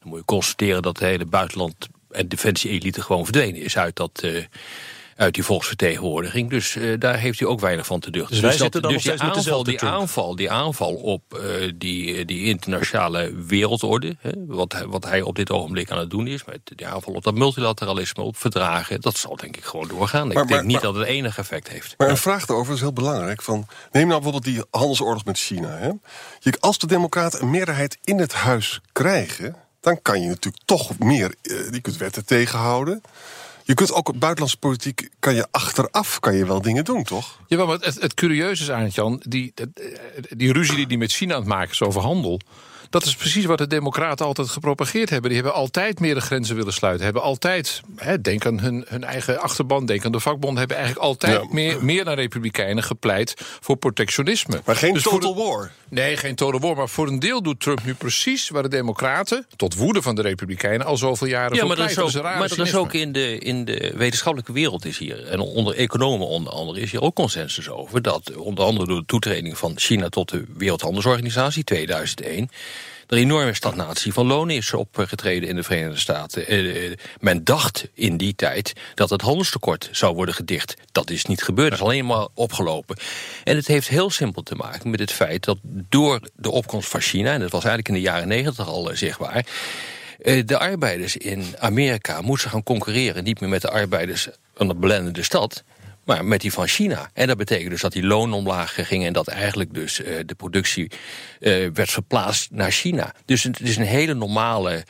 dan 0.00 0.08
moet 0.08 0.18
je 0.18 0.24
constateren 0.24 0.82
dat 0.82 0.96
de 0.98 1.04
hele 1.04 1.26
buitenland 1.26 1.74
en 2.10 2.28
defensie-elite 2.28 3.02
gewoon 3.02 3.24
verdwenen 3.24 3.60
is 3.62 3.76
uit 3.78 3.96
dat. 3.96 4.20
eh, 4.22 4.44
uit 5.16 5.34
die 5.34 5.44
volksvertegenwoordiging. 5.44 6.50
Dus 6.50 6.76
eh, 6.76 6.98
daar 6.98 7.18
heeft 7.18 7.38
hij 7.38 7.48
ook 7.48 7.60
weinig 7.60 7.86
van 7.86 8.00
te 8.00 8.10
duchten. 8.10 8.30
Dus 8.30 8.40
wij 8.40 8.50
dat- 8.50 8.58
zitten 8.60 8.82
dan 8.82 8.92
dus 8.92 9.04
nog 9.04 9.12
die 9.14 9.22
aanval, 9.22 9.42
dezelfde 9.42 9.70
die 9.70 9.78
Trump. 9.78 9.94
aanval, 9.94 10.36
die 10.36 10.50
aanval 10.50 10.94
op 10.94 11.34
eh, 11.34 11.72
die, 11.76 12.24
die 12.24 12.44
internationale 12.44 13.34
wereldorde, 13.46 14.16
hè, 14.20 14.30
wat, 14.46 14.72
hij- 14.72 14.86
wat 14.86 15.04
hij 15.04 15.22
op 15.22 15.34
dit 15.36 15.50
ogenblik 15.50 15.90
aan 15.90 15.98
het 15.98 16.10
doen 16.10 16.26
is, 16.26 16.44
met 16.44 16.60
die 16.64 16.86
aanval 16.86 17.14
op 17.14 17.22
dat 17.22 17.34
multilateralisme, 17.34 18.22
op 18.22 18.36
verdragen, 18.36 19.00
dat 19.00 19.16
zal 19.16 19.36
denk 19.36 19.56
ik 19.56 19.64
gewoon 19.64 19.88
doorgaan. 19.88 20.26
Maar- 20.28 20.42
ik 20.42 20.48
denk 20.48 20.48
maar- 20.50 20.64
niet 20.64 20.72
maar- 20.72 20.82
dat 20.84 20.94
het 20.94 21.06
enig 21.06 21.38
effect 21.38 21.68
heeft. 21.68 21.94
Maar 21.98 22.08
een 22.08 22.16
vraag 22.16 22.46
daarover 22.46 22.74
is 22.74 22.80
heel 22.80 22.92
belangrijk. 22.92 23.42
Van, 23.42 23.66
neem 23.92 24.06
nou 24.08 24.20
bijvoorbeeld 24.22 24.54
die 24.54 24.64
handelsoorlog 24.70 25.24
met 25.24 25.38
China. 25.38 25.76
Hè? 25.76 25.90
Je, 26.38 26.52
als 26.60 26.78
de 26.78 26.86
Democraten 26.86 27.42
een 27.42 27.50
meerderheid 27.50 27.98
in 28.04 28.18
het 28.18 28.32
huis 28.32 28.80
krijgen, 28.92 29.56
dan 29.80 30.02
kan 30.02 30.20
je 30.20 30.28
natuurlijk 30.28 30.64
toch 30.64 30.98
meer. 30.98 31.34
eh, 31.42 31.70
je 31.70 31.80
kunt 31.80 31.96
wetten 31.96 32.24
tegenhouden. 32.24 33.02
Je 33.64 33.74
kunt 33.74 33.92
ook 33.92 34.18
buitenlandse 34.18 34.58
politiek 34.58 35.08
kan 35.18 35.34
je 35.34 35.46
achteraf 35.50 36.20
kan 36.20 36.34
je 36.36 36.46
wel 36.46 36.60
dingen 36.60 36.84
doen, 36.84 37.04
toch? 37.04 37.38
Jawel, 37.46 37.66
maar 37.66 37.78
het, 37.78 38.00
het 38.00 38.14
curieuze 38.14 38.62
is 38.62 38.70
aan 38.70 38.88
Jan, 38.88 39.22
die, 39.28 39.52
eh, 39.54 39.66
die 40.28 40.52
ruzie 40.52 40.76
die 40.76 40.86
die 40.86 40.98
met 40.98 41.12
China 41.12 41.34
aan 41.34 41.40
het 41.40 41.48
maken 41.48 41.70
is 41.70 41.82
over 41.82 42.00
handel. 42.00 42.40
Dat 42.90 43.04
is 43.04 43.14
precies 43.16 43.44
wat 43.44 43.58
de 43.58 43.66
Democraten 43.66 44.26
altijd 44.26 44.48
gepropageerd 44.48 45.10
hebben. 45.10 45.30
Die 45.30 45.40
hebben 45.40 45.58
altijd 45.58 46.00
meer 46.00 46.14
de 46.14 46.20
grenzen 46.20 46.56
willen 46.56 46.72
sluiten. 46.72 47.04
Hebben 47.04 47.22
altijd, 47.22 47.80
hè, 47.96 48.20
denk 48.20 48.46
aan 48.46 48.60
hun, 48.60 48.84
hun 48.88 49.04
eigen 49.04 49.40
achterban, 49.40 49.86
denk 49.86 50.04
aan 50.04 50.12
de 50.12 50.20
vakbonden, 50.20 50.58
hebben 50.58 50.76
eigenlijk 50.76 51.06
altijd 51.06 51.40
Ja. 51.42 51.48
meer, 51.50 51.84
meer 51.84 52.04
dan 52.04 52.14
Republikeinen 52.14 52.82
gepleit 52.82 53.34
voor 53.60 53.76
protectionisme. 53.76 54.60
Maar 54.64 54.76
geen 54.76 54.94
Dus 54.94 55.02
total 55.02 55.34
de- 55.34 55.40
war. 55.42 55.72
Nee, 55.88 56.16
geen 56.16 56.34
total 56.34 56.60
war. 56.60 56.76
Maar 56.76 56.88
voor 56.88 57.08
een 57.08 57.18
deel 57.18 57.42
doet 57.42 57.60
Trump 57.60 57.84
nu 57.84 57.94
precies 57.94 58.48
waar 58.48 58.62
de 58.62 58.68
Democraten, 58.68 59.46
tot 59.56 59.74
woede 59.74 60.02
van 60.02 60.14
de 60.14 60.22
Republikeinen, 60.22 60.86
al 60.86 60.96
zoveel 60.96 61.26
jaren 61.26 61.52
Ja, 61.52 61.58
voor 61.58 61.68
maar 61.68 61.76
dat 61.76 61.90
is 61.90 61.98
ook, 61.98 62.22
maar 62.22 62.48
dat 62.48 62.58
is 62.58 62.74
ook 62.74 62.92
in 62.92 63.12
de, 63.12 63.38
in 63.38 63.64
de 63.64 63.92
wetenschappelijke 63.96 64.52
wereld 64.52 64.84
is 64.84 64.98
hier, 64.98 65.26
en 65.26 65.40
onder 65.40 65.74
economen 65.74 66.26
onder 66.26 66.52
andere, 66.52 66.80
is 66.80 66.90
hier 66.90 67.02
ook 67.02 67.14
consensus 67.14 67.68
over. 67.68 68.02
Dat 68.02 68.36
onder 68.36 68.64
andere 68.64 68.86
door 68.86 68.98
de 68.98 69.06
toetreding 69.06 69.58
van 69.58 69.72
China 69.76 70.08
tot 70.08 70.28
de 70.28 70.44
Wereldhandelsorganisatie 70.56 71.64
2001 71.64 72.48
een 73.10 73.18
enorme 73.18 73.54
stagnatie 73.54 74.12
van 74.12 74.26
lonen 74.26 74.56
is 74.56 74.72
opgetreden 74.72 75.48
in 75.48 75.56
de 75.56 75.62
Verenigde 75.62 75.98
Staten. 75.98 76.46
Eh, 76.46 76.86
eh, 76.86 76.96
men 77.20 77.44
dacht 77.44 77.88
in 77.94 78.16
die 78.16 78.34
tijd 78.34 78.72
dat 78.94 79.10
het 79.10 79.20
handelstekort 79.20 79.88
zou 79.92 80.14
worden 80.14 80.34
gedicht. 80.34 80.74
Dat 80.92 81.10
is 81.10 81.24
niet 81.24 81.42
gebeurd, 81.42 81.70
dat 81.70 81.78
is 81.78 81.84
alleen 81.84 82.06
maar 82.06 82.26
opgelopen. 82.34 82.96
En 83.44 83.56
het 83.56 83.66
heeft 83.66 83.88
heel 83.88 84.10
simpel 84.10 84.42
te 84.42 84.54
maken 84.54 84.90
met 84.90 85.00
het 85.00 85.12
feit 85.12 85.44
dat 85.44 85.58
door 85.62 86.20
de 86.36 86.50
opkomst 86.50 86.88
van 86.88 87.00
China, 87.00 87.32
en 87.32 87.40
dat 87.40 87.50
was 87.50 87.64
eigenlijk 87.64 87.88
in 87.88 87.94
de 87.94 88.10
jaren 88.10 88.28
negentig 88.28 88.68
al 88.68 88.90
eh, 88.90 88.96
zichtbaar. 88.96 89.46
Eh, 90.22 90.46
De 90.46 90.58
arbeiders 90.58 91.16
in 91.16 91.54
Amerika 91.58 92.20
moesten 92.20 92.50
gaan 92.50 92.62
concurreren, 92.62 93.24
niet 93.24 93.40
meer 93.40 93.48
met 93.48 93.62
de 93.62 93.70
arbeiders 93.70 94.28
van 94.54 94.68
de 94.68 94.74
belendende 94.74 95.22
stad, 95.22 95.64
maar 96.10 96.24
met 96.24 96.40
die 96.40 96.52
van 96.52 96.66
China. 96.66 97.10
En 97.12 97.26
dat 97.26 97.36
betekent 97.36 97.70
dus 97.70 97.80
dat 97.80 97.92
die 97.92 98.02
lonen 98.02 98.36
omlaag 98.36 98.74
gingen 98.86 99.06
en 99.06 99.12
dat 99.12 99.28
eigenlijk 99.28 99.74
dus 99.74 100.02
eh, 100.02 100.14
de 100.26 100.34
productie 100.34 100.90
eh, 101.40 101.66
werd 101.72 101.90
verplaatst 101.90 102.50
naar 102.50 102.70
China. 102.70 103.14
Dus 103.24 103.42
het 103.42 103.60
is 103.60 103.76
een 103.76 103.84
hele 103.84 104.14
normale 104.14 104.84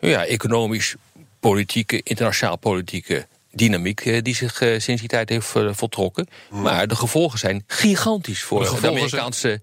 ja, 0.00 0.24
economisch, 0.24 0.94
politieke, 1.40 2.00
internationaal 2.02 2.56
politieke 2.56 3.26
dynamiek 3.52 4.00
eh, 4.00 4.22
die 4.22 4.34
zich 4.34 4.56
sinds 4.56 5.00
die 5.00 5.08
tijd 5.08 5.28
heeft 5.28 5.52
voltrokken. 5.70 6.28
Maar 6.50 6.88
de 6.88 6.96
gevolgen 6.96 7.38
zijn 7.38 7.64
gigantisch 7.66 8.42
voor 8.42 8.80
De 8.80 8.88
Amerikaanse 8.88 9.60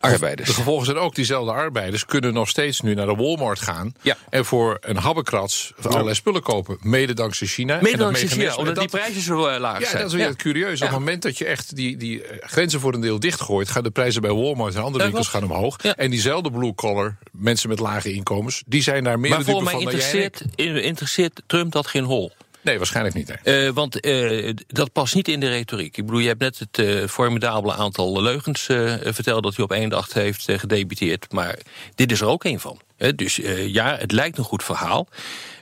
arbeiders. 0.00 0.48
De 0.48 0.54
gevolgen 0.54 0.84
zijn 0.86 0.96
ook, 0.98 1.14
diezelfde 1.14 1.52
arbeiders 1.52 2.04
kunnen 2.06 2.32
nog 2.32 2.48
steeds 2.48 2.80
nu 2.80 2.94
naar 2.94 3.06
de 3.06 3.14
Walmart 3.14 3.60
gaan. 3.60 3.92
Ja. 4.02 4.16
En 4.30 4.44
voor 4.44 4.78
een 4.80 4.96
habbekrats 4.96 5.72
allerlei 5.82 6.14
spullen 6.14 6.42
kopen. 6.42 6.78
Mede 6.80 7.14
dankzij 7.14 7.46
China. 7.46 7.76
En 7.76 7.82
Mede 7.82 7.96
dankzij 7.96 8.28
China, 8.28 8.54
omdat 8.54 8.76
die 8.76 8.88
prijzen 8.88 9.22
zo 9.22 9.46
eh, 9.46 9.60
laag 9.60 9.80
Ja, 9.80 9.86
zijn. 9.86 10.02
dat 10.02 10.10
is 10.10 10.16
weer 10.16 10.26
het 10.26 10.36
curieuze. 10.36 10.72
Op 10.84 10.88
Ja. 10.90 10.96
het 10.96 11.04
moment 11.04 11.22
dat 11.22 11.38
je 11.38 11.44
echt 11.44 11.76
die, 11.76 11.96
die 11.96 12.22
eh, 12.22 12.48
grenzen 12.48 12.80
voor 12.80 12.94
een 12.94 13.00
deel 13.00 13.20
dichtgooit... 13.20 13.68
gaan 13.68 13.82
de 13.82 13.90
prijzen 13.90 14.22
bij 14.22 14.32
Walmart 14.32 14.74
en 14.74 14.82
andere 14.82 14.98
Ja, 15.04 15.10
winkels 15.10 15.28
gaan 15.28 15.44
omhoog. 15.44 15.82
Ja. 15.82 15.94
En 15.96 16.10
diezelfde 16.10 16.50
blue-collar, 16.50 17.16
mensen 17.32 17.68
met 17.68 17.78
lage 17.78 18.12
inkomens... 18.12 18.62
die 18.66 18.82
zijn 18.82 19.04
daar 19.04 19.20
meer 19.20 19.30
Maar 19.30 19.44
mij 19.44 19.54
van 19.54 19.72
ik. 19.74 19.80
interesseert, 19.80 20.42
interesseert 20.54 21.42
Trump 21.46 21.72
dat 21.72 21.86
geen 21.86 22.04
hol. 22.04 22.32
Nee, 22.62 22.76
waarschijnlijk 22.76 23.14
niet. 23.14 23.30
Eh, 23.42 23.68
want 23.68 24.00
eh, 24.00 24.52
dat 24.66 24.92
past 24.92 25.14
niet 25.14 25.28
in 25.28 25.40
de 25.40 25.48
retoriek. 25.48 25.96
Ik 25.96 26.04
bedoel, 26.04 26.20
je 26.20 26.28
hebt 26.28 26.40
net 26.40 26.58
het 26.58 26.78
eh, 26.78 27.06
formidabele 27.06 27.74
aantal 27.74 28.22
leugens 28.22 28.68
eh, 28.68 28.94
verteld 29.02 29.42
dat 29.42 29.56
hij 29.56 29.64
op 29.64 29.72
één 29.72 29.88
dag 29.88 30.12
heeft 30.12 30.44
gedebuteerd. 30.46 31.32
Maar 31.32 31.58
dit 31.94 32.12
is 32.12 32.20
er 32.20 32.26
ook 32.26 32.44
een 32.44 32.60
van. 32.60 32.80
Hè. 33.00 33.14
dus 33.14 33.40
eh, 33.40 33.66
ja, 33.66 33.96
het 33.96 34.12
lijkt 34.12 34.38
een 34.38 34.44
goed 34.44 34.64
verhaal 34.64 35.08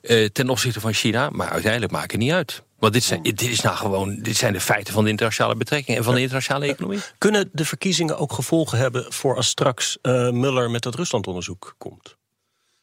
eh, 0.03 0.25
ten 0.25 0.49
opzichte 0.49 0.81
van 0.81 0.93
China, 0.93 1.31
maar 1.31 1.49
uiteindelijk 1.49 1.93
maakt 1.93 2.11
het 2.11 2.21
niet 2.21 2.33
uit. 2.33 2.63
Want 2.79 2.93
dit 2.93 3.05
zijn, 3.05 3.23
dit 3.23 3.43
is 3.43 3.61
nou 3.61 3.77
gewoon, 3.77 4.19
dit 4.23 4.37
zijn 4.37 4.53
de 4.53 4.61
feiten 4.61 4.95
van 4.95 5.05
de 5.05 5.11
internationale 5.11 5.57
betrekkingen 5.57 5.99
en 5.99 6.05
van 6.05 6.15
de 6.15 6.21
internationale 6.21 6.67
economie. 6.67 6.99
Kunnen 7.19 7.51
de 7.53 7.65
verkiezingen 7.65 8.19
ook 8.19 8.33
gevolgen 8.33 8.79
hebben 8.79 9.13
voor 9.13 9.37
als 9.37 9.49
straks 9.49 9.99
eh, 10.03 10.31
Muller 10.31 10.71
met 10.71 10.83
dat 10.83 10.95
Ruslandonderzoek 10.95 11.75
komt? 11.79 12.17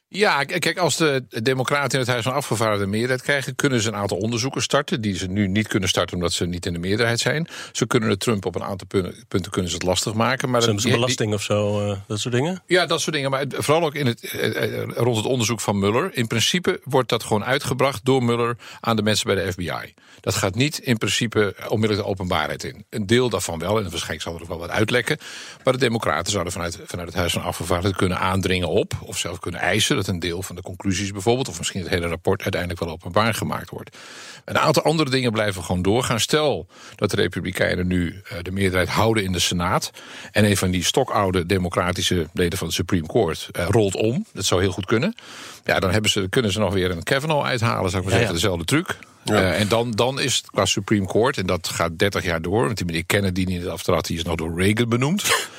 Ja, 0.07 0.43
kijk, 0.43 0.77
als 0.77 0.97
de 0.97 1.23
Democraten 1.29 1.91
in 1.91 1.99
het 1.99 2.07
Huis 2.07 2.23
van 2.23 2.33
Afgevaardigden 2.33 2.85
de 2.85 2.91
meerderheid 2.91 3.21
krijgen, 3.21 3.55
kunnen 3.55 3.81
ze 3.81 3.87
een 3.87 3.95
aantal 3.95 4.17
onderzoeken 4.17 4.61
starten. 4.61 5.01
Die 5.01 5.17
ze 5.17 5.27
nu 5.27 5.47
niet 5.47 5.67
kunnen 5.67 5.89
starten 5.89 6.15
omdat 6.15 6.33
ze 6.33 6.45
niet 6.45 6.65
in 6.65 6.73
de 6.73 6.79
meerderheid 6.79 7.19
zijn. 7.19 7.47
Ze 7.71 7.87
kunnen 7.87 8.09
de 8.09 8.17
Trump 8.17 8.45
op 8.45 8.55
een 8.55 8.63
aantal 8.63 8.87
punten, 8.87 9.25
punten 9.27 9.51
kunnen 9.51 9.71
ze 9.71 9.77
het 9.77 9.85
lastig 9.85 10.13
maken. 10.13 10.49
Maar 10.49 10.61
Zijn 10.61 10.79
ze 10.79 10.89
belasting 10.89 11.33
of 11.33 11.41
zo, 11.41 11.89
uh, 11.89 11.97
dat 12.07 12.19
soort 12.19 12.33
dingen? 12.33 12.63
Ja, 12.65 12.85
dat 12.85 13.01
soort 13.01 13.15
dingen. 13.15 13.31
Maar 13.31 13.45
vooral 13.49 13.85
ook 13.85 13.95
in 13.95 14.05
het, 14.05 14.33
uh, 14.33 14.83
rond 14.85 15.17
het 15.17 15.25
onderzoek 15.25 15.61
van 15.61 15.79
Mueller. 15.79 16.09
In 16.13 16.27
principe 16.27 16.79
wordt 16.83 17.09
dat 17.09 17.23
gewoon 17.23 17.45
uitgebracht 17.45 18.05
door 18.05 18.23
Mueller 18.23 18.57
aan 18.79 18.95
de 18.95 19.01
mensen 19.01 19.35
bij 19.35 19.45
de 19.45 19.51
FBI. 19.51 19.93
Dat 20.19 20.35
gaat 20.35 20.55
niet 20.55 20.77
in 20.77 20.97
principe 20.97 21.55
onmiddellijk 21.67 22.07
de 22.07 22.13
openbaarheid 22.13 22.63
in. 22.63 22.85
Een 22.89 23.05
deel 23.05 23.29
daarvan 23.29 23.59
wel, 23.59 23.77
en 23.77 23.83
waarschijnlijk 23.83 24.21
zal 24.21 24.35
er 24.35 24.41
ook 24.41 24.47
wel 24.47 24.59
wat 24.59 24.69
uitlekken. 24.69 25.17
Maar 25.63 25.73
de 25.73 25.79
Democraten 25.79 26.31
zouden 26.31 26.53
vanuit, 26.53 26.79
vanuit 26.85 27.07
het 27.07 27.17
Huis 27.17 27.33
van 27.33 27.43
Afgevaardigden 27.43 27.97
kunnen 27.97 28.19
aandringen 28.19 28.69
op, 28.69 28.93
of 29.01 29.17
zelf 29.17 29.39
kunnen 29.39 29.61
eisen 29.61 29.94
dat 29.95 30.07
een 30.07 30.19
deel 30.19 30.43
van 30.43 30.55
de 30.55 30.61
conclusies 30.61 31.11
bijvoorbeeld, 31.11 31.47
of 31.47 31.57
misschien 31.57 31.81
het 31.81 31.89
hele 31.89 32.07
rapport 32.07 32.41
uiteindelijk 32.41 32.81
wel 32.81 32.91
openbaar 32.91 33.33
gemaakt 33.33 33.69
wordt. 33.69 33.97
Een 34.45 34.57
aantal 34.57 34.83
andere 34.83 35.09
dingen 35.09 35.31
blijven 35.31 35.63
gewoon 35.63 35.81
doorgaan. 35.81 36.19
Stel 36.19 36.67
dat 36.95 37.09
de 37.09 37.15
Republikeinen 37.15 37.87
nu 37.87 38.21
de 38.41 38.51
meerderheid 38.51 38.89
houden 38.89 39.23
in 39.23 39.31
de 39.31 39.39
Senaat. 39.39 39.91
En 40.31 40.45
een 40.45 40.57
van 40.57 40.71
die 40.71 40.83
stokoude 40.83 41.45
democratische 41.45 42.27
leden 42.33 42.57
van 42.57 42.67
de 42.67 42.73
Supreme 42.73 43.07
Court 43.07 43.49
uh, 43.51 43.65
rolt 43.69 43.95
om. 43.95 44.25
Dat 44.33 44.45
zou 44.45 44.61
heel 44.61 44.71
goed 44.71 44.85
kunnen. 44.85 45.15
Ja, 45.63 45.79
dan 45.79 45.91
hebben 45.91 46.11
ze, 46.11 46.27
kunnen 46.29 46.51
ze 46.51 46.59
nog 46.59 46.73
weer 46.73 46.91
een 46.91 47.03
Kavanaugh 47.03 47.47
uithalen, 47.47 47.89
zou 47.89 48.03
ik 48.03 48.09
maar 48.09 48.17
zeggen. 48.17 48.35
Dezelfde 48.35 48.65
truc. 48.65 48.97
Ja. 49.23 49.33
Uh, 49.33 49.59
en 49.59 49.67
dan, 49.67 49.91
dan 49.91 50.19
is 50.19 50.35
het 50.35 50.49
qua 50.49 50.65
Supreme 50.65 51.05
Court, 51.05 51.37
en 51.37 51.45
dat 51.45 51.67
gaat 51.67 51.99
30 51.99 52.23
jaar 52.23 52.41
door. 52.41 52.65
Want 52.65 52.77
die 52.77 52.85
meneer 52.85 53.05
Kennedy 53.05 53.45
die 53.45 53.59
het 53.59 53.67
aftrad, 53.67 54.05
die 54.05 54.17
is 54.17 54.23
nog 54.23 54.35
door 54.35 54.61
Reagan 54.61 54.89
benoemd. 54.89 55.49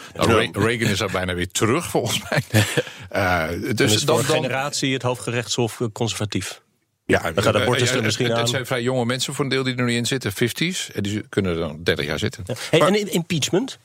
Reagan 0.53 0.89
is 0.89 1.01
er 1.01 1.11
bijna 1.11 1.35
weer 1.35 1.49
terug, 1.49 1.87
volgens 1.87 2.23
mij. 2.31 2.43
Uh, 3.13 3.49
dus 3.75 3.95
is 3.95 4.05
dan, 4.05 4.17
dan, 4.17 4.25
generatie 4.25 4.93
het 4.93 5.03
hoofdgerechtshof 5.03 5.81
conservatief. 5.93 6.61
Ja, 7.07 7.33
dan 7.33 7.43
gaat 7.43 7.53
de 7.53 7.61
abortus 7.61 7.91
er 7.91 8.03
misschien 8.03 8.33
aan. 8.33 8.39
Het 8.39 8.49
zijn 8.49 8.67
vrij 8.67 8.83
jonge 8.83 9.05
mensen 9.05 9.35
voor 9.35 9.45
een 9.45 9.51
deel 9.51 9.63
die 9.63 9.77
er 9.77 9.85
nu 9.85 9.95
in 9.95 10.07
zitten, 10.07 10.33
50s. 10.33 10.95
En 10.95 11.03
die 11.03 11.23
kunnen 11.29 11.53
er 11.53 11.59
dan 11.59 11.83
30 11.83 12.07
jaar 12.07 12.19
zitten. 12.19 12.45
Ja. 12.47 12.55
Hey, 12.71 12.79
maar, 12.79 12.89
en 12.89 13.13
impeachment? 13.13 13.79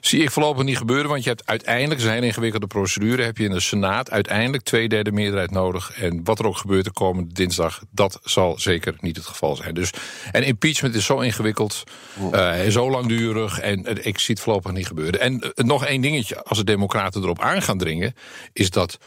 Zie 0.00 0.22
ik 0.22 0.30
voorlopig 0.30 0.64
niet 0.64 0.76
gebeuren, 0.76 1.08
want 1.08 1.22
je 1.22 1.28
hebt 1.28 1.46
uiteindelijk, 1.46 2.00
zijn 2.00 2.22
ingewikkelde 2.22 2.66
procedure, 2.66 3.22
heb 3.22 3.38
je 3.38 3.44
in 3.44 3.50
de 3.50 3.60
Senaat 3.60 4.10
uiteindelijk 4.10 4.62
twee 4.62 4.88
derde 4.88 5.12
meerderheid 5.12 5.50
nodig. 5.50 5.92
En 5.96 6.20
wat 6.24 6.38
er 6.38 6.46
ook 6.46 6.56
gebeurt 6.56 6.84
de 6.84 6.92
komende 6.92 7.32
dinsdag, 7.32 7.82
dat 7.90 8.20
zal 8.22 8.58
zeker 8.58 8.94
niet 9.00 9.16
het 9.16 9.26
geval 9.26 9.56
zijn. 9.56 9.74
Dus, 9.74 9.90
en 10.32 10.42
impeachment 10.42 10.94
is 10.94 11.04
zo 11.04 11.18
ingewikkeld, 11.18 11.84
uh, 12.32 12.60
zo 12.68 12.90
langdurig, 12.90 13.60
en 13.60 13.98
uh, 13.98 14.06
ik 14.06 14.18
zie 14.18 14.34
het 14.34 14.44
voorlopig 14.44 14.72
niet 14.72 14.86
gebeuren. 14.86 15.20
En 15.20 15.44
uh, 15.44 15.50
nog 15.54 15.84
één 15.86 16.00
dingetje, 16.00 16.44
als 16.44 16.58
de 16.58 16.64
Democraten 16.64 17.22
erop 17.22 17.40
aan 17.40 17.62
gaan 17.62 17.78
dringen, 17.78 18.14
is 18.52 18.70
dat 18.70 18.98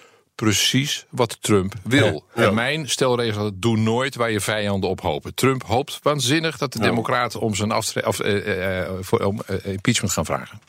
precies 0.45 1.05
wat 1.09 1.37
Trump 1.41 1.73
wil. 1.83 2.05
Ja, 2.35 2.41
ja. 2.41 2.47
En 2.47 2.53
mijn 2.53 2.89
stelregel, 2.89 3.51
doe 3.53 3.77
nooit 3.77 4.15
waar 4.15 4.31
je 4.31 4.39
vijanden 4.41 4.89
op 4.89 5.01
hopen. 5.01 5.33
Trump 5.35 5.63
hoopt 5.63 5.99
waanzinnig 6.03 6.57
dat 6.57 6.73
de 6.73 6.79
Ja. 6.79 6.85
democraten 6.85 7.39
om 7.39 7.55
zijn 7.55 7.71
afstre- 7.71 8.07
of, 8.07 8.19
eh, 8.19 8.81
eh, 8.81 8.89
voor, 9.01 9.19
om, 9.19 9.41
eh, 9.47 9.65
impeachment 9.65 10.13
gaan 10.13 10.25
vragen. 10.25 10.59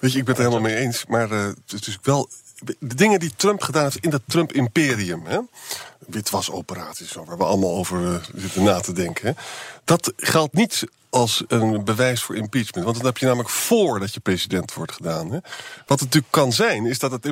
Weet 0.00 0.12
je, 0.12 0.18
ik 0.18 0.24
ben 0.24 0.34
het 0.34 0.44
er 0.44 0.50
helemaal 0.50 0.70
mee 0.70 0.76
eens. 0.84 1.06
Maar 1.06 1.30
eh, 1.30 1.46
het 1.66 1.86
is 1.86 1.98
wel. 2.02 2.28
De 2.78 2.94
dingen 2.94 3.20
die 3.20 3.32
Trump 3.36 3.62
gedaan 3.62 3.82
heeft 3.82 3.96
in 3.96 4.10
dat 4.10 4.22
Trump-imperium. 4.26 5.48
Witwasoperaties, 6.06 7.12
waar 7.12 7.38
we 7.38 7.44
allemaal 7.44 7.76
over 7.76 8.14
eh, 8.14 8.20
zitten 8.34 8.62
na 8.62 8.80
te 8.80 8.92
denken. 8.92 9.26
hè, 9.26 9.32
Dat 9.84 10.12
geldt 10.16 10.54
niet 10.54 10.84
als 11.10 11.44
een 11.48 11.84
bewijs 11.84 12.22
voor 12.22 12.36
impeachment. 12.36 12.84
Want 12.84 12.96
dat 12.96 13.06
heb 13.06 13.18
je 13.18 13.26
namelijk 13.26 13.48
voordat 13.50 14.14
je 14.14 14.20
president 14.20 14.74
wordt 14.74 14.92
gedaan. 14.92 15.26
Hè. 15.26 15.38
Wat 15.86 16.00
het 16.00 16.00
natuurlijk 16.00 16.32
kan 16.32 16.52
zijn, 16.52 16.86
is 16.86 16.98
dat 16.98 17.10
het 17.10 17.26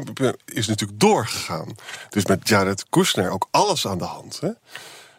is 0.44 0.66
natuurlijk 0.66 1.00
doorgegaan. 1.00 1.74
Dus 2.10 2.26
met 2.26 2.48
Jared 2.48 2.84
Kushner 2.90 3.30
ook 3.30 3.48
alles 3.50 3.86
aan 3.86 3.98
de 3.98 4.04
hand. 4.04 4.40
Hè. 4.40 4.50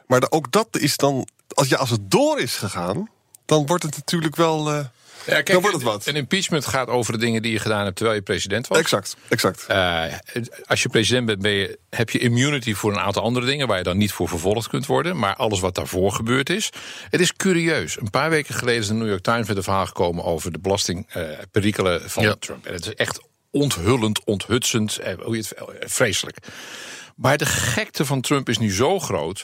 Maar 0.08 0.24
ook 0.30 0.51
dat 0.51 0.68
is 0.72 0.98
dan. 0.98 1.27
Als, 1.53 1.68
ja, 1.68 1.77
als 1.77 1.89
het 1.89 2.12
door 2.12 2.39
is 2.39 2.56
gegaan, 2.56 3.10
dan 3.46 3.65
wordt 3.65 3.84
het 3.84 3.96
natuurlijk 3.96 4.36
wel. 4.36 4.72
eh, 4.72 4.86
Ja, 5.25 5.34
kijk, 5.34 5.51
dan 5.51 5.62
wordt 5.62 5.75
het 5.75 5.86
wat. 5.86 6.06
Een 6.06 6.16
impeachment 6.16 6.66
gaat 6.66 6.88
over 6.88 7.13
de 7.13 7.20
dingen 7.20 7.42
die 7.42 7.51
je 7.51 7.60
gedaan 7.60 7.84
hebt 7.84 7.96
terwijl 7.96 8.18
je 8.18 8.24
president 8.24 8.68
was. 8.68 8.78
Exact, 8.78 9.16
exact. 9.28 9.66
Eh, 9.66 10.04
als 10.66 10.82
je 10.82 10.90
president 10.90 11.25
bent, 11.25 11.42
ben 11.42 11.51
je, 11.51 11.80
heb 11.90 12.10
je 12.10 12.20
immunity 12.20 12.74
voor 12.74 12.92
een 12.92 13.00
aantal 13.00 13.24
andere 13.24 13.46
dingen 13.46 13.68
waar 13.68 13.78
je 13.78 13.84
dan 13.84 13.98
niet 13.98 14.12
voor 14.12 14.28
vervolgd 14.28 14.68
kunt 14.68 14.86
worden. 14.86 15.18
Maar 15.18 15.36
alles 15.36 15.60
wat 15.60 15.75
daarvoor 15.75 16.12
gebeurd 16.12 16.50
is. 16.50 16.70
Het 17.10 17.22
is 17.22 17.34
curieus. 17.34 18.00
Een 18.00 18.10
paar 18.10 18.30
weken 18.30 18.56
geleden 18.56 18.82
is 18.82 18.88
de 18.88 18.94
New 18.94 19.08
York 19.08 19.24
Times 19.24 19.48
met 19.48 19.58
een 19.58 19.63
verhaal 19.63 19.86
gekomen 19.86 20.24
over 20.24 20.51
de 20.51 20.60
belastingperikelen 20.60 22.10
van 22.10 22.36
Trump. 22.40 22.66
En 22.66 22.74
het 22.74 22.86
is 22.86 22.94
echt 22.94 23.20
onthullend, 23.51 24.24
onthutsend, 24.24 24.98
eh, 24.98 25.13
hoe 25.24 25.36
je 25.36 25.42
het, 25.42 25.51
eh, 25.51 25.66
vreselijk. 25.80 26.38
Maar 27.16 27.38
de 27.38 27.46
gekte 27.46 28.06
van 28.06 28.22
Trump 28.22 28.50
is 28.50 28.58
nu 28.58 28.72
zo 28.72 29.00
groot. 29.00 29.44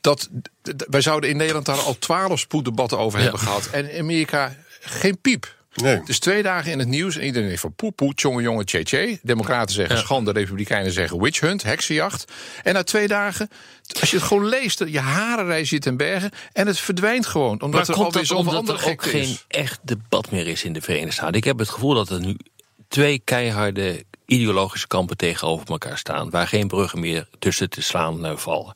Dat 0.00 0.28
wij 0.62 1.00
zouden 1.00 1.30
in 1.30 1.36
Nederland 1.36 1.66
daar 1.66 1.78
al 1.78 1.98
twaalf 1.98 2.38
spoeddebatten 2.38 2.98
over 2.98 3.18
hebben 3.18 3.40
gehad. 3.40 3.66
En 3.66 3.90
in 3.90 4.00
Amerika 4.00 4.56
geen 4.84 5.20
piep. 5.20 5.54
Nee. 5.74 6.00
Dus 6.04 6.18
twee 6.18 6.42
dagen 6.42 6.72
in 6.72 6.78
het 6.78 6.88
nieuws 6.88 7.16
en 7.16 7.24
iedereen 7.24 7.48
heeft 7.48 7.60
van 7.60 7.74
poe 7.74 7.92
poe, 7.92 8.14
tjonge 8.14 8.42
jonge, 8.42 8.64
tje 8.64 8.82
tje. 8.82 9.18
Democraten 9.22 9.74
zeggen 9.74 9.98
schande, 9.98 10.32
republikeinen 10.32 10.92
zeggen 10.92 11.20
witch 11.20 11.40
hunt, 11.40 11.62
heksenjacht. 11.62 12.32
En 12.62 12.74
na 12.74 12.82
twee 12.82 13.08
dagen, 13.08 13.48
als 14.00 14.10
je 14.10 14.16
het 14.16 14.26
gewoon 14.26 14.46
leest, 14.46 14.78
je 14.86 15.00
haren 15.00 15.46
rijzen 15.46 15.76
je 15.76 15.82
ten 15.82 15.96
bergen 15.96 16.30
en 16.52 16.66
het 16.66 16.78
verdwijnt 16.78 17.26
gewoon. 17.26 17.60
Omdat 17.62 17.70
Maar 17.70 17.96
er 17.96 18.02
komt 18.02 18.12
dat 18.12 18.30
omdat 18.30 18.68
er 18.68 18.90
ook 18.90 19.02
geen 19.02 19.22
is. 19.22 19.44
echt 19.48 19.78
debat 19.82 20.30
meer 20.30 20.46
is 20.46 20.64
in 20.64 20.72
de 20.72 20.80
Verenigde 20.80 21.12
Staten? 21.12 21.34
Ik 21.34 21.44
heb 21.44 21.58
het 21.58 21.68
gevoel 21.68 21.94
dat 21.94 22.10
er 22.10 22.20
nu 22.20 22.36
twee 22.88 23.18
keiharde 23.24 24.04
ideologische 24.26 24.86
kampen 24.86 25.16
tegenover 25.16 25.68
elkaar 25.68 25.98
staan... 25.98 26.30
waar 26.30 26.48
geen 26.48 26.68
bruggen 26.68 27.00
meer 27.00 27.28
tussen 27.38 27.70
te 27.70 27.82
slaan 27.82 28.26
eh, 28.26 28.36
vallen. 28.36 28.74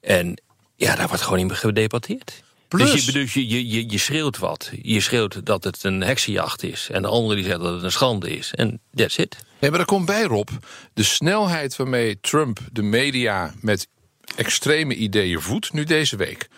En 0.00 0.40
ja, 0.76 0.96
daar 0.96 1.08
wordt 1.08 1.22
gewoon 1.22 1.38
niet 1.38 1.48
meer 1.48 1.56
gedebatteerd. 1.56 2.42
Plus- 2.68 2.92
Dus, 2.92 3.04
je, 3.04 3.12
dus 3.12 3.34
je, 3.34 3.48
je, 3.48 3.68
je, 3.68 3.90
je 3.90 3.98
schreeuwt 3.98 4.38
wat. 4.38 4.70
Je 4.82 5.00
schreeuwt 5.00 5.46
dat 5.46 5.64
het 5.64 5.84
een 5.84 6.00
heksenjacht 6.00 6.62
is. 6.62 6.88
En 6.90 7.02
de 7.02 7.08
andere 7.08 7.34
die 7.34 7.44
zegt 7.44 7.60
dat 7.60 7.74
het 7.74 7.82
een 7.82 7.92
schande 7.92 8.36
is. 8.36 8.52
En 8.54 8.80
that's 8.94 9.16
it. 9.18 9.36
Nee, 9.58 9.70
maar 9.70 9.80
er 9.80 9.86
komt 9.86 10.06
bij 10.06 10.22
Rob. 10.22 10.48
De 10.94 11.02
snelheid 11.02 11.76
waarmee 11.76 12.18
Trump 12.20 12.58
de 12.72 12.82
media 12.82 13.54
met 13.60 13.88
extreme 14.36 14.94
ideeën 14.94 15.40
voedt, 15.40 15.72
nu 15.72 15.84
deze 15.84 16.16
week. 16.16 16.48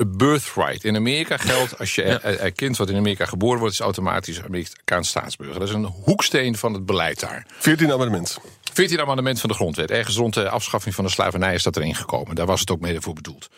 A 0.00 0.04
birthright. 0.04 0.84
In 0.84 0.96
Amerika 0.96 1.36
geldt, 1.36 1.78
als 1.78 1.94
je 1.94 2.04
een 2.04 2.44
een 2.44 2.52
kind 2.52 2.76
wat 2.76 2.90
in 2.90 2.96
Amerika 2.96 3.24
geboren 3.26 3.58
wordt, 3.58 3.74
is 3.74 3.80
automatisch 3.80 4.42
Amerikaans 4.42 5.08
staatsburger. 5.08 5.58
Dat 5.58 5.68
is 5.68 5.74
een 5.74 5.84
hoeksteen 5.84 6.56
van 6.56 6.72
het 6.74 6.86
beleid 6.86 7.20
daar. 7.20 7.46
14 7.58 7.92
amendement. 7.92 8.38
14 8.72 9.00
amendement 9.00 9.40
van 9.40 9.48
de 9.48 9.54
grondwet. 9.54 9.90
Ergens 9.90 10.16
rond 10.16 10.34
de 10.34 10.48
afschaffing 10.48 10.94
van 10.94 11.04
de 11.04 11.10
slavernij 11.10 11.54
is 11.54 11.62
dat 11.62 11.76
erin 11.76 11.94
gekomen. 11.94 12.34
Daar 12.34 12.46
was 12.46 12.60
het 12.60 12.70
ook 12.70 12.80
mede 12.80 13.00
voor 13.00 13.14
bedoeld. 13.14 13.48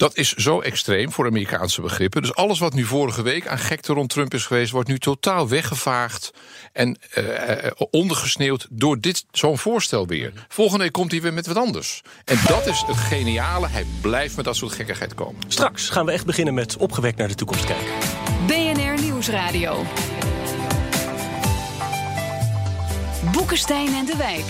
Dat 0.00 0.16
is 0.16 0.34
zo 0.34 0.60
extreem 0.60 1.12
voor 1.12 1.26
Amerikaanse 1.26 1.80
begrippen. 1.80 2.22
Dus 2.22 2.34
alles 2.34 2.58
wat 2.58 2.74
nu 2.74 2.84
vorige 2.84 3.22
week 3.22 3.46
aan 3.46 3.58
gekte 3.58 3.92
rond 3.92 4.10
Trump 4.10 4.34
is 4.34 4.46
geweest, 4.46 4.70
wordt 4.70 4.88
nu 4.88 4.98
totaal 4.98 5.48
weggevaagd 5.48 6.32
en 6.72 6.98
eh, 7.10 7.64
eh, 7.66 7.72
ondergesneeuwd 7.90 8.66
door 8.70 9.00
dit 9.00 9.24
zo'n 9.30 9.58
voorstel 9.58 10.06
weer. 10.06 10.32
Volgende 10.48 10.84
week 10.84 10.92
komt 10.92 11.10
hij 11.10 11.20
weer 11.20 11.32
met 11.32 11.46
wat 11.46 11.56
anders. 11.56 12.02
En 12.24 12.38
dat 12.46 12.66
is 12.66 12.84
het 12.86 12.96
geniale. 12.96 13.68
Hij 13.68 13.84
blijft 14.00 14.36
met 14.36 14.44
dat 14.44 14.56
soort 14.56 14.72
gekkigheid 14.72 15.14
komen. 15.14 15.42
Straks 15.48 15.88
gaan 15.88 16.06
we 16.06 16.12
echt 16.12 16.26
beginnen 16.26 16.54
met 16.54 16.76
opgewekt 16.76 17.18
naar 17.18 17.28
de 17.28 17.34
toekomst 17.34 17.64
kijken. 17.64 17.92
BNR 18.46 19.02
Nieuwsradio. 19.02 19.84
Boekenstein 23.24 23.94
en 23.94 24.06
de 24.06 24.16
Wijk. 24.16 24.44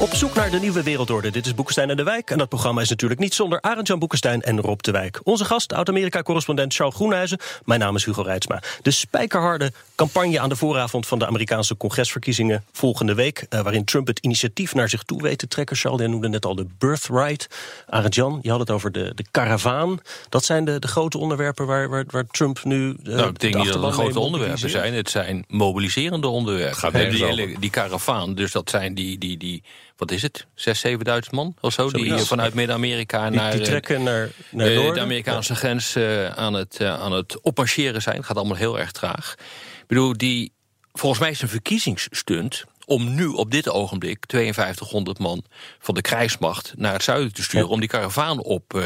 Op 0.00 0.14
zoek 0.14 0.34
naar 0.34 0.50
de 0.50 0.58
nieuwe 0.60 0.82
wereldorde. 0.82 1.30
Dit 1.30 1.46
is 1.46 1.54
Boekenstein 1.54 1.90
en 1.90 1.96
de 1.96 2.02
Wijk. 2.02 2.30
En 2.30 2.38
dat 2.38 2.48
programma 2.48 2.80
is 2.80 2.88
natuurlijk 2.88 3.20
niet 3.20 3.34
zonder 3.34 3.60
Arend-Jan 3.60 3.98
Boekenstein 3.98 4.42
en 4.42 4.60
Rob 4.60 4.80
de 4.80 4.90
Wijk. 4.90 5.20
Onze 5.24 5.44
gast, 5.44 5.72
oud-Amerika-correspondent 5.72 6.74
Charles 6.74 6.94
Groenhuizen. 6.94 7.38
Mijn 7.64 7.80
naam 7.80 7.96
is 7.96 8.04
Hugo 8.04 8.22
Reitsma. 8.22 8.62
De 8.82 8.90
spijkerharde 8.90 9.72
campagne 9.94 10.40
aan 10.40 10.48
de 10.48 10.56
vooravond 10.56 11.06
van 11.06 11.18
de 11.18 11.26
Amerikaanse 11.26 11.76
congresverkiezingen 11.76 12.64
volgende 12.72 13.14
week. 13.14 13.46
eh, 13.48 13.60
waarin 13.60 13.84
Trump 13.84 14.06
het 14.06 14.18
initiatief 14.18 14.74
naar 14.74 14.88
zich 14.88 15.02
toe 15.02 15.22
weet 15.22 15.38
te 15.38 15.48
trekken. 15.48 15.76
Charles, 15.76 16.00
jij 16.00 16.08
noemde 16.08 16.28
net 16.28 16.44
al 16.46 16.54
de 16.54 16.66
birthright. 16.78 17.46
Arend-Jan, 17.88 18.38
je 18.42 18.50
had 18.50 18.60
het 18.60 18.70
over 18.70 18.92
de, 18.92 19.12
de 19.14 19.24
karavaan. 19.30 20.00
Dat 20.28 20.44
zijn 20.44 20.64
de, 20.64 20.78
de 20.78 20.88
grote 20.88 21.18
onderwerpen 21.18 21.66
waar, 21.66 21.88
waar, 21.88 22.04
waar 22.10 22.26
Trump 22.26 22.64
nu. 22.64 22.96
eh, 23.04 23.14
Nou, 23.14 23.28
ik 23.28 23.38
denk 23.38 23.52
de 23.52 23.58
niet 23.58 23.72
dat 23.72 23.82
het 23.82 23.92
grote 23.92 24.20
onderwerpen 24.20 24.70
zijn. 24.70 24.94
Het 24.94 25.10
zijn 25.10 25.44
mobiliserende 25.48 26.26
onderwerpen. 26.28 26.76
gaat 26.76 26.92
die, 26.92 27.58
die 27.58 27.70
karavaan, 27.70 28.10
dus 28.34 28.52
dat 28.52 28.70
zijn 28.70 28.94
die, 28.94 29.18
die, 29.18 29.36
die 29.36 29.62
wat 29.96 30.10
is 30.10 30.22
het? 30.22 30.46
6.000, 30.46 30.90
7.000 31.24 31.30
man 31.30 31.54
of 31.60 31.72
zo? 31.72 31.90
die 31.90 32.04
Zoiets. 32.04 32.22
eh, 32.22 32.28
vanuit 32.28 32.54
Midden-Amerika 32.54 33.28
naar, 33.28 33.50
die 33.50 33.60
eh, 33.60 33.66
trekken 33.66 34.02
naar, 34.02 34.30
naar 34.50 34.66
eh, 34.66 34.74
noorden. 34.74 34.94
de 34.94 35.00
Amerikaanse 35.00 35.54
grens 35.54 35.96
aan, 36.34 36.54
het, 36.54 36.80
aan 36.80 37.12
het 37.12 37.40
opmarcheren 37.40 38.02
zijn. 38.02 38.16
Het 38.16 38.26
gaat 38.26 38.36
allemaal 38.36 38.56
heel 38.56 38.78
erg 38.78 38.92
traag. 38.92 39.34
Ik 39.80 39.86
bedoel, 39.86 40.16
die, 40.16 40.52
volgens 40.92 41.20
mij 41.20 41.30
is 41.30 41.42
een 41.42 41.48
verkiezingsstunt 41.48 42.64
om 42.84 43.14
nu 43.14 43.26
op 43.26 43.50
dit 43.50 43.68
ogenblik 43.68 44.24
5200 44.26 45.18
man 45.18 45.44
van 45.78 45.94
de 45.94 46.00
krijgsmacht 46.00 46.72
naar 46.76 46.92
het 46.92 47.02
zuiden 47.02 47.32
te 47.32 47.42
sturen... 47.42 47.68
om 47.68 47.80
die 47.80 47.88
karavaan 47.88 48.42
op 48.42 48.82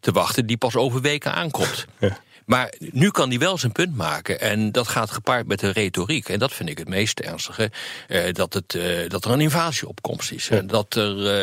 te 0.00 0.12
wachten 0.12 0.46
die 0.46 0.56
pas 0.56 0.76
over 0.76 1.00
weken 1.00 1.32
aankomt. 1.32 1.86
Maar 2.48 2.72
nu 2.78 3.10
kan 3.10 3.28
hij 3.28 3.38
wel 3.38 3.58
zijn 3.58 3.72
punt 3.72 3.96
maken. 3.96 4.40
En 4.40 4.72
dat 4.72 4.88
gaat 4.88 5.10
gepaard 5.10 5.46
met 5.46 5.60
de 5.60 5.70
retoriek. 5.70 6.28
En 6.28 6.38
dat 6.38 6.52
vind 6.52 6.68
ik 6.68 6.78
het 6.78 6.88
meest 6.88 7.20
ernstige. 7.20 7.70
Eh, 8.08 8.32
dat, 8.32 8.54
het, 8.54 8.74
eh, 8.74 9.08
dat 9.08 9.24
er 9.24 9.30
een 9.30 9.40
invasie 9.40 9.88
op 9.88 10.02
komst 10.02 10.32
is. 10.32 10.48
En 10.48 10.66
dat 10.66 10.94
er, 10.94 11.42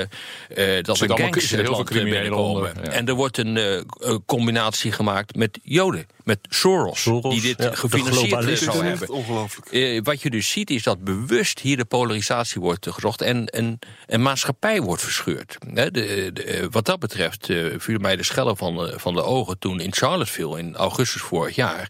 eh, 0.49 0.83
dat 0.83 0.99
er 0.99 1.09
gangs 1.09 1.51
in 1.51 1.59
heel 1.59 1.77
het 1.77 1.87
veel 1.87 1.97
land 1.97 2.09
binnenkomen. 2.09 2.73
ja. 2.83 2.89
En 2.89 3.07
er 3.07 3.13
wordt 3.13 3.37
een 3.37 3.85
combinatie 4.25 4.91
gemaakt 4.91 5.35
met 5.35 5.59
Joden. 5.63 6.05
Met 6.25 6.39
Soros, 6.49 7.01
Soros, 7.01 7.33
die 7.33 7.41
dit 7.41 7.63
ja, 7.63 7.75
gefinancierd 7.75 8.45
eh, 8.45 8.55
zou 8.55 8.85
hebben. 8.85 9.09
ongelooflijk. 9.09 9.71
Eh, 9.71 9.99
wat 10.03 10.21
je 10.21 10.29
dus 10.29 10.49
ziet 10.49 10.69
is 10.69 10.83
dat 10.83 11.03
bewust 11.03 11.59
hier 11.59 11.77
de 11.77 11.85
polarisatie 11.85 12.61
wordt 12.61 12.87
gezocht 12.89 13.21
en 13.21 13.45
een, 13.45 13.79
een 14.05 14.21
maatschappij 14.21 14.81
wordt 14.81 15.01
verscheurd. 15.01 15.57
Hè, 15.73 15.91
de, 15.91 16.29
de, 16.33 16.43
eh, 16.43 16.67
wat 16.71 16.85
dat 16.85 16.99
betreft 16.99 17.49
eh, 17.49 17.65
viel 17.77 17.99
mij 17.99 18.15
de 18.15 18.23
schellen 18.23 18.57
van, 18.57 18.93
van 18.95 19.13
de 19.13 19.23
ogen 19.23 19.59
toen 19.59 19.79
in 19.79 19.93
Charlottesville 19.93 20.59
in 20.59 20.75
augustus 20.75 21.21
vorig 21.21 21.55
jaar 21.55 21.89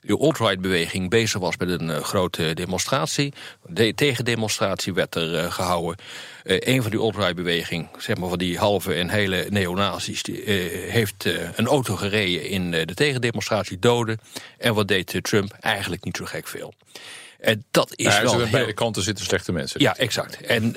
de 0.00 0.18
alt-right-beweging 0.18 1.10
bezig 1.10 1.40
was 1.40 1.56
met 1.56 1.68
een 1.80 1.90
eh, 1.90 2.02
grote 2.02 2.54
demonstratie. 2.54 3.32
De 3.66 3.94
tegendemonstratie 3.94 4.94
werd 4.94 5.14
er 5.14 5.34
eh, 5.38 5.52
gehouden. 5.52 5.96
Eh, 6.44 6.56
een 6.60 6.82
van 6.82 6.90
die 6.90 7.00
alt-right-beweging, 7.00 7.88
zeg 7.98 8.16
maar 8.16 8.28
van 8.28 8.38
die 8.38 8.58
halve 8.58 8.94
en 8.94 9.08
hele 9.08 9.46
neonazis... 9.50 10.22
die, 10.22 10.42
heeft 10.88 11.24
een 11.56 11.66
auto 11.66 11.96
gereden 11.96 12.48
in 12.48 12.70
de 12.70 12.94
tegendemonstratie, 12.94 13.78
doden. 13.78 14.20
En 14.58 14.74
wat 14.74 14.88
deed 14.88 15.18
Trump? 15.22 15.52
Eigenlijk 15.60 16.04
niet 16.04 16.16
zo 16.16 16.24
gek 16.24 16.48
veel. 16.48 16.74
En 17.40 17.64
dat 17.70 17.92
is 17.96 18.04
Ja, 18.04 18.22
wel 18.22 18.32
aan 18.32 18.40
heel- 18.40 18.50
beide 18.50 18.72
kanten 18.72 19.02
zitten 19.02 19.24
slechte 19.24 19.52
mensen. 19.52 19.80
ja, 19.80 19.96
exact. 19.96 20.40
En 20.40 20.74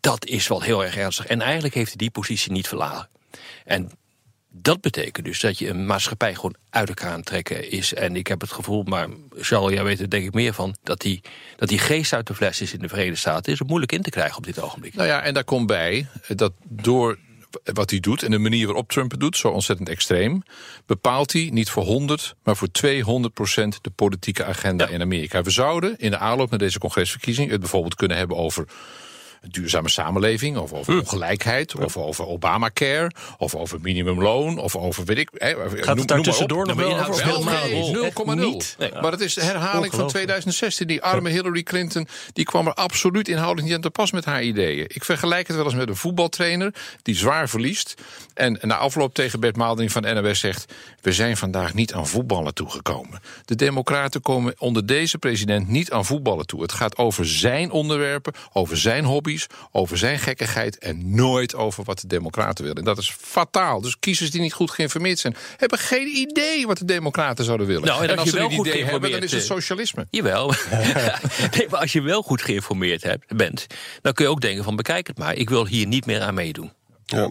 dat 0.00 0.26
is 0.26 0.48
wel 0.48 0.60
heel 0.62 0.84
erg 0.84 0.96
ernstig. 0.96 1.26
En 1.26 1.40
eigenlijk 1.40 1.74
heeft 1.74 1.88
hij 1.88 1.96
die 1.96 2.10
positie 2.10 2.52
niet 2.52 2.68
verlagen. 2.68 3.08
En 3.64 3.90
dat 4.52 4.80
betekent 4.80 5.26
dus 5.26 5.40
dat 5.40 5.58
je 5.58 5.68
een 5.68 5.86
maatschappij 5.86 6.34
gewoon 6.34 6.54
uit 6.70 6.88
elkaar 6.88 7.12
aan 7.12 7.22
trekken 7.22 7.70
is. 7.70 7.94
En 7.94 8.16
ik 8.16 8.26
heb 8.26 8.40
het 8.40 8.52
gevoel, 8.52 8.82
maar 8.82 9.08
Charles, 9.36 9.72
jij 9.72 9.84
weet 9.84 10.00
er 10.00 10.10
denk 10.10 10.24
ik 10.24 10.34
meer 10.34 10.52
van... 10.52 10.76
dat 10.82 11.00
die, 11.00 11.20
dat 11.56 11.68
die 11.68 11.78
geest 11.78 12.12
uit 12.12 12.26
de 12.26 12.34
fles 12.34 12.60
is 12.60 12.72
in 12.72 12.80
de 12.80 12.88
Verenigde 12.88 13.18
Staten... 13.18 13.52
is 13.52 13.58
het 13.58 13.68
moeilijk 13.68 13.92
in 13.92 14.02
te 14.02 14.10
krijgen 14.10 14.36
op 14.36 14.44
dit 14.44 14.60
ogenblik. 14.60 14.94
Nou 14.94 15.08
ja, 15.08 15.22
en 15.22 15.34
daar 15.34 15.44
komt 15.44 15.66
bij 15.66 16.06
dat 16.28 16.52
door 16.68 17.18
wat 17.72 17.90
hij 17.90 18.00
doet 18.00 18.22
en 18.22 18.30
de 18.30 18.38
manier 18.38 18.66
waarop 18.66 18.88
Trump 18.90 19.10
het 19.10 19.20
doet, 19.20 19.36
zo 19.36 19.48
ontzettend 19.48 19.88
extreem, 19.88 20.42
bepaalt 20.86 21.32
hij 21.32 21.48
niet 21.52 21.70
voor 21.70 21.82
100, 21.82 22.34
maar 22.42 22.56
voor 22.56 22.70
200 22.70 23.34
procent 23.34 23.78
de 23.82 23.90
politieke 23.90 24.44
agenda 24.44 24.88
in 24.88 25.00
Amerika. 25.00 25.42
We 25.42 25.50
zouden 25.50 25.98
in 25.98 26.10
de 26.10 26.18
aanloop 26.18 26.50
naar 26.50 26.58
deze 26.58 26.78
congresverkiezing 26.78 27.50
het 27.50 27.60
bijvoorbeeld 27.60 27.94
kunnen 27.94 28.16
hebben 28.16 28.36
over 28.36 28.66
duurzame 29.50 29.88
samenleving, 29.88 30.56
of 30.56 30.72
over 30.72 30.98
ongelijkheid, 30.98 31.74
of 31.76 31.96
over 31.96 32.26
Obamacare, 32.26 33.10
of 33.38 33.54
over 33.54 33.80
minimumloon, 33.80 34.58
of 34.58 34.76
over 34.76 35.04
weet 35.04 35.18
ik. 35.18 35.30
Hè, 35.34 35.54
Gaat 35.82 35.98
het 35.98 36.08
daar 36.08 36.20
tussendoor 36.22 36.66
nog 36.66 36.76
wel 36.76 36.98
over? 37.08 37.44
nee, 37.44 37.92
rol. 37.92 38.36
0,0. 38.36 38.40
Niet. 38.40 38.76
Maar 39.00 39.12
het 39.12 39.20
is 39.20 39.34
de 39.34 39.40
herhaling 39.40 39.72
van 39.72 39.82
Ongelooflijk. 39.82 40.08
2016. 40.08 40.86
Die 40.86 41.02
arme 41.02 41.30
Hillary 41.30 41.62
Clinton 41.62 42.08
die 42.32 42.44
kwam 42.44 42.66
er 42.66 42.74
absoluut 42.74 43.28
inhoudelijk 43.28 43.66
niet 43.66 43.76
aan 43.76 43.82
te 43.82 43.90
pas 43.90 44.12
met 44.12 44.24
haar 44.24 44.42
ideeën. 44.42 44.84
Ik 44.88 45.04
vergelijk 45.04 45.46
het 45.46 45.56
wel 45.56 45.64
eens 45.64 45.74
met 45.74 45.88
een 45.88 45.96
voetbaltrainer 45.96 46.74
die 47.02 47.14
zwaar 47.16 47.48
verliest. 47.48 47.94
En 48.34 48.58
na 48.62 48.76
afloop 48.76 49.14
tegen 49.14 49.40
Bert 49.40 49.56
Maaldering 49.56 49.92
van 49.92 50.02
NOS 50.02 50.38
zegt... 50.38 50.72
we 51.00 51.12
zijn 51.12 51.36
vandaag 51.36 51.74
niet 51.74 51.94
aan 51.94 52.06
voetballen 52.06 52.54
toegekomen. 52.54 53.20
De 53.44 53.54
democraten 53.54 54.20
komen 54.20 54.54
onder 54.58 54.86
deze 54.86 55.18
president 55.18 55.68
niet 55.68 55.90
aan 55.90 56.04
voetballen 56.04 56.46
toe. 56.46 56.62
Het 56.62 56.72
gaat 56.72 56.96
over 56.96 57.26
zijn 57.28 57.70
onderwerpen, 57.70 58.32
over 58.52 58.76
zijn 58.76 59.04
over 59.70 59.98
zijn 59.98 60.18
gekkigheid... 60.18 60.78
en 60.78 61.14
nooit 61.14 61.54
over 61.54 61.84
wat 61.84 62.00
de 62.00 62.06
democraten 62.06 62.64
willen. 62.64 62.78
En 62.78 62.84
dat 62.84 62.98
is 62.98 63.14
fataal. 63.20 63.80
Dus 63.80 63.98
kiezers 63.98 64.30
die 64.30 64.40
niet 64.40 64.52
goed 64.52 64.70
geïnformeerd 64.70 65.18
zijn... 65.18 65.36
hebben 65.56 65.78
geen 65.78 66.06
idee 66.06 66.66
wat 66.66 66.78
de 66.78 66.84
democraten 66.84 67.44
zouden 67.44 67.66
willen. 67.66 67.84
Nou, 67.84 68.02
en 68.02 68.08
en 68.08 68.18
als 68.18 68.18
als 68.18 68.30
je 68.30 68.30
ze 68.30 68.36
wel 68.36 68.50
een 68.50 68.56
goed 68.56 68.66
idee 68.66 68.84
hebben, 68.84 69.10
dan 69.10 69.22
is 69.22 69.32
het 69.32 69.40
eh, 69.40 69.46
socialisme. 69.46 70.06
Jawel. 70.10 70.54
nee, 71.56 71.66
maar 71.70 71.80
als 71.80 71.92
je 71.92 72.00
wel 72.00 72.22
goed 72.22 72.42
geïnformeerd 72.42 73.02
hebt, 73.02 73.36
bent... 73.36 73.66
dan 74.02 74.12
kun 74.12 74.24
je 74.24 74.30
ook 74.30 74.40
denken 74.40 74.64
van 74.64 74.76
bekijk 74.76 75.06
het 75.06 75.18
maar. 75.18 75.34
Ik 75.34 75.48
wil 75.48 75.66
hier 75.66 75.86
niet 75.86 76.06
meer 76.06 76.20
aan 76.20 76.34
meedoen. 76.34 76.72
Ja. 77.04 77.30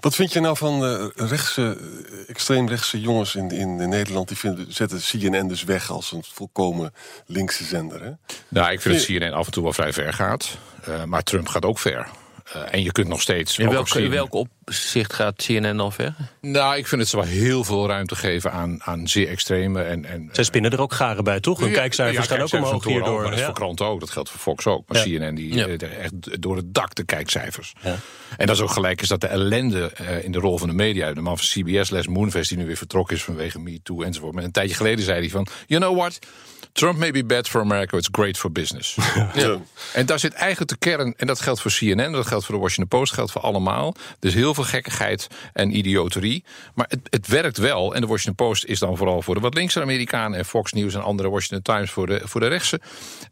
Wat 0.00 0.14
vind 0.14 0.32
je 0.32 0.40
nou 0.40 0.56
van 0.56 0.84
eh, 0.84 1.06
rechtse, 1.28 1.76
eh, 1.80 2.30
extreemrechtse 2.30 3.00
jongens 3.00 3.34
in, 3.34 3.50
in 3.50 3.88
Nederland... 3.88 4.28
die 4.28 4.36
vinden, 4.36 4.72
zetten 4.72 5.00
CNN 5.00 5.48
dus 5.48 5.64
weg 5.64 5.90
als 5.90 6.12
een 6.12 6.24
volkomen 6.32 6.94
linkse 7.26 7.64
zender, 7.64 8.02
hè? 8.02 8.10
Nou, 8.48 8.72
ik 8.72 8.80
vind 8.80 8.94
dat 8.94 9.04
CNN 9.04 9.32
af 9.32 9.46
en 9.46 9.52
toe 9.52 9.62
wel 9.62 9.72
vrij 9.72 9.92
ver 9.92 10.12
gaat. 10.12 10.58
Eh, 10.84 11.04
maar 11.04 11.22
Trump 11.22 11.48
gaat 11.48 11.64
ook 11.64 11.78
ver. 11.78 12.08
Eh, 12.52 12.62
en 12.70 12.82
je 12.82 12.92
kunt 12.92 13.08
nog 13.08 13.20
steeds. 13.20 13.58
In 13.58 13.68
welk, 13.68 13.88
in 13.94 14.10
welk 14.10 14.34
opzicht 14.34 15.12
gaat 15.12 15.36
CNN 15.36 15.80
al 15.80 15.90
ver? 15.90 16.14
Nou, 16.40 16.76
ik 16.76 16.86
vind 16.86 17.00
het 17.00 17.10
ze 17.10 17.16
wel 17.16 17.24
heel 17.24 17.64
veel 17.64 17.86
ruimte 17.86 18.16
geven 18.16 18.52
aan, 18.52 18.82
aan 18.82 19.08
zeer 19.08 19.28
extreme. 19.28 19.82
En, 19.82 20.04
en, 20.04 20.28
Zij 20.32 20.44
spinnen 20.44 20.70
er 20.70 20.80
ook 20.80 20.92
garen 20.92 21.24
bij, 21.24 21.40
toch? 21.40 21.58
Hun 21.60 21.68
Ja, 21.68 21.74
kijkcijfers 21.74 22.16
ja, 22.26 22.34
gaan 22.34 22.42
ook 22.42 22.50
kijkcijfers 22.50 22.70
omhoog 22.70 22.86
ook, 22.86 22.92
hierdoor. 22.92 23.20
Maar 23.20 23.24
dat 23.24 23.32
is 23.32 23.38
Ja. 23.38 23.44
voor 23.46 23.54
kranten 23.54 23.86
ook, 23.86 24.00
dat 24.00 24.10
geldt 24.10 24.30
voor 24.30 24.40
Fox 24.40 24.66
ook. 24.66 24.88
Maar 24.88 25.08
Ja. 25.08 25.18
CNN 25.18 25.34
die 25.34 25.54
Ja. 25.54 25.66
eh, 25.66 25.98
echt 26.04 26.42
door 26.42 26.56
het 26.56 26.74
dak 26.74 26.94
de 26.94 27.04
kijkcijfers. 27.04 27.72
En 28.36 28.46
dat 28.46 28.56
is 28.56 28.62
ook 28.62 28.70
gelijk 28.70 29.00
is 29.02 29.08
dat 29.08 29.20
de 29.20 29.26
ellende 29.26 29.90
eh, 29.92 30.24
in 30.24 30.32
de 30.32 30.38
rol 30.38 30.58
van 30.58 30.68
de 30.68 30.74
media. 30.74 31.12
De 31.12 31.20
man 31.20 31.38
van 31.38 31.46
CBS, 31.46 31.90
Les 31.90 32.06
Moonves, 32.06 32.48
die 32.48 32.58
nu 32.58 32.66
weer 32.66 32.76
vertrokken 32.76 33.16
is 33.16 33.22
vanwege 33.24 33.58
Me 33.58 33.80
Too 33.82 34.02
enzovoort. 34.02 34.34
Maar 34.34 34.44
een 34.44 34.50
tijdje 34.52 34.74
geleden 34.76 35.04
zei 35.04 35.20
hij 35.20 35.28
van, 35.30 35.46
you 35.66 35.80
know 35.80 35.96
what... 35.96 36.18
Trump 36.76 36.98
may 36.98 37.10
be 37.10 37.24
bad 37.24 37.48
for 37.48 37.60
America, 37.60 37.96
it's 37.96 38.08
great 38.12 38.36
for 38.36 38.52
business. 38.52 38.96
ja. 39.34 39.58
En 39.92 40.06
daar 40.06 40.18
zit 40.18 40.32
eigenlijk 40.32 40.70
de 40.70 40.76
kern, 40.76 41.14
en 41.16 41.26
dat 41.26 41.40
geldt 41.40 41.60
voor 41.60 41.70
CNN, 41.70 42.12
dat 42.12 42.26
geldt 42.26 42.44
voor 42.44 42.54
de 42.54 42.60
Washington 42.60 42.98
Post, 42.98 43.12
geldt 43.12 43.32
voor 43.32 43.40
allemaal. 43.40 43.94
Dus 44.18 44.34
heel 44.34 44.54
veel 44.54 44.64
gekkigheid 44.64 45.26
en 45.52 45.76
idioterie. 45.76 46.44
Maar 46.74 46.86
het, 46.88 47.00
het 47.10 47.26
werkt 47.26 47.56
wel. 47.56 47.94
En 47.94 48.00
de 48.00 48.06
Washington 48.06 48.46
Post 48.46 48.64
is 48.64 48.78
dan 48.78 48.96
vooral 48.96 49.22
voor 49.22 49.34
de 49.34 49.40
wat 49.40 49.54
linkse 49.54 49.80
Amerikanen. 49.80 50.38
En 50.38 50.44
Fox 50.44 50.72
News 50.72 50.94
en 50.94 51.02
andere 51.02 51.30
Washington 51.30 51.74
Times 51.74 51.90
voor 51.90 52.06
de, 52.06 52.20
voor 52.24 52.40
de 52.40 52.46
rechtse. 52.46 52.80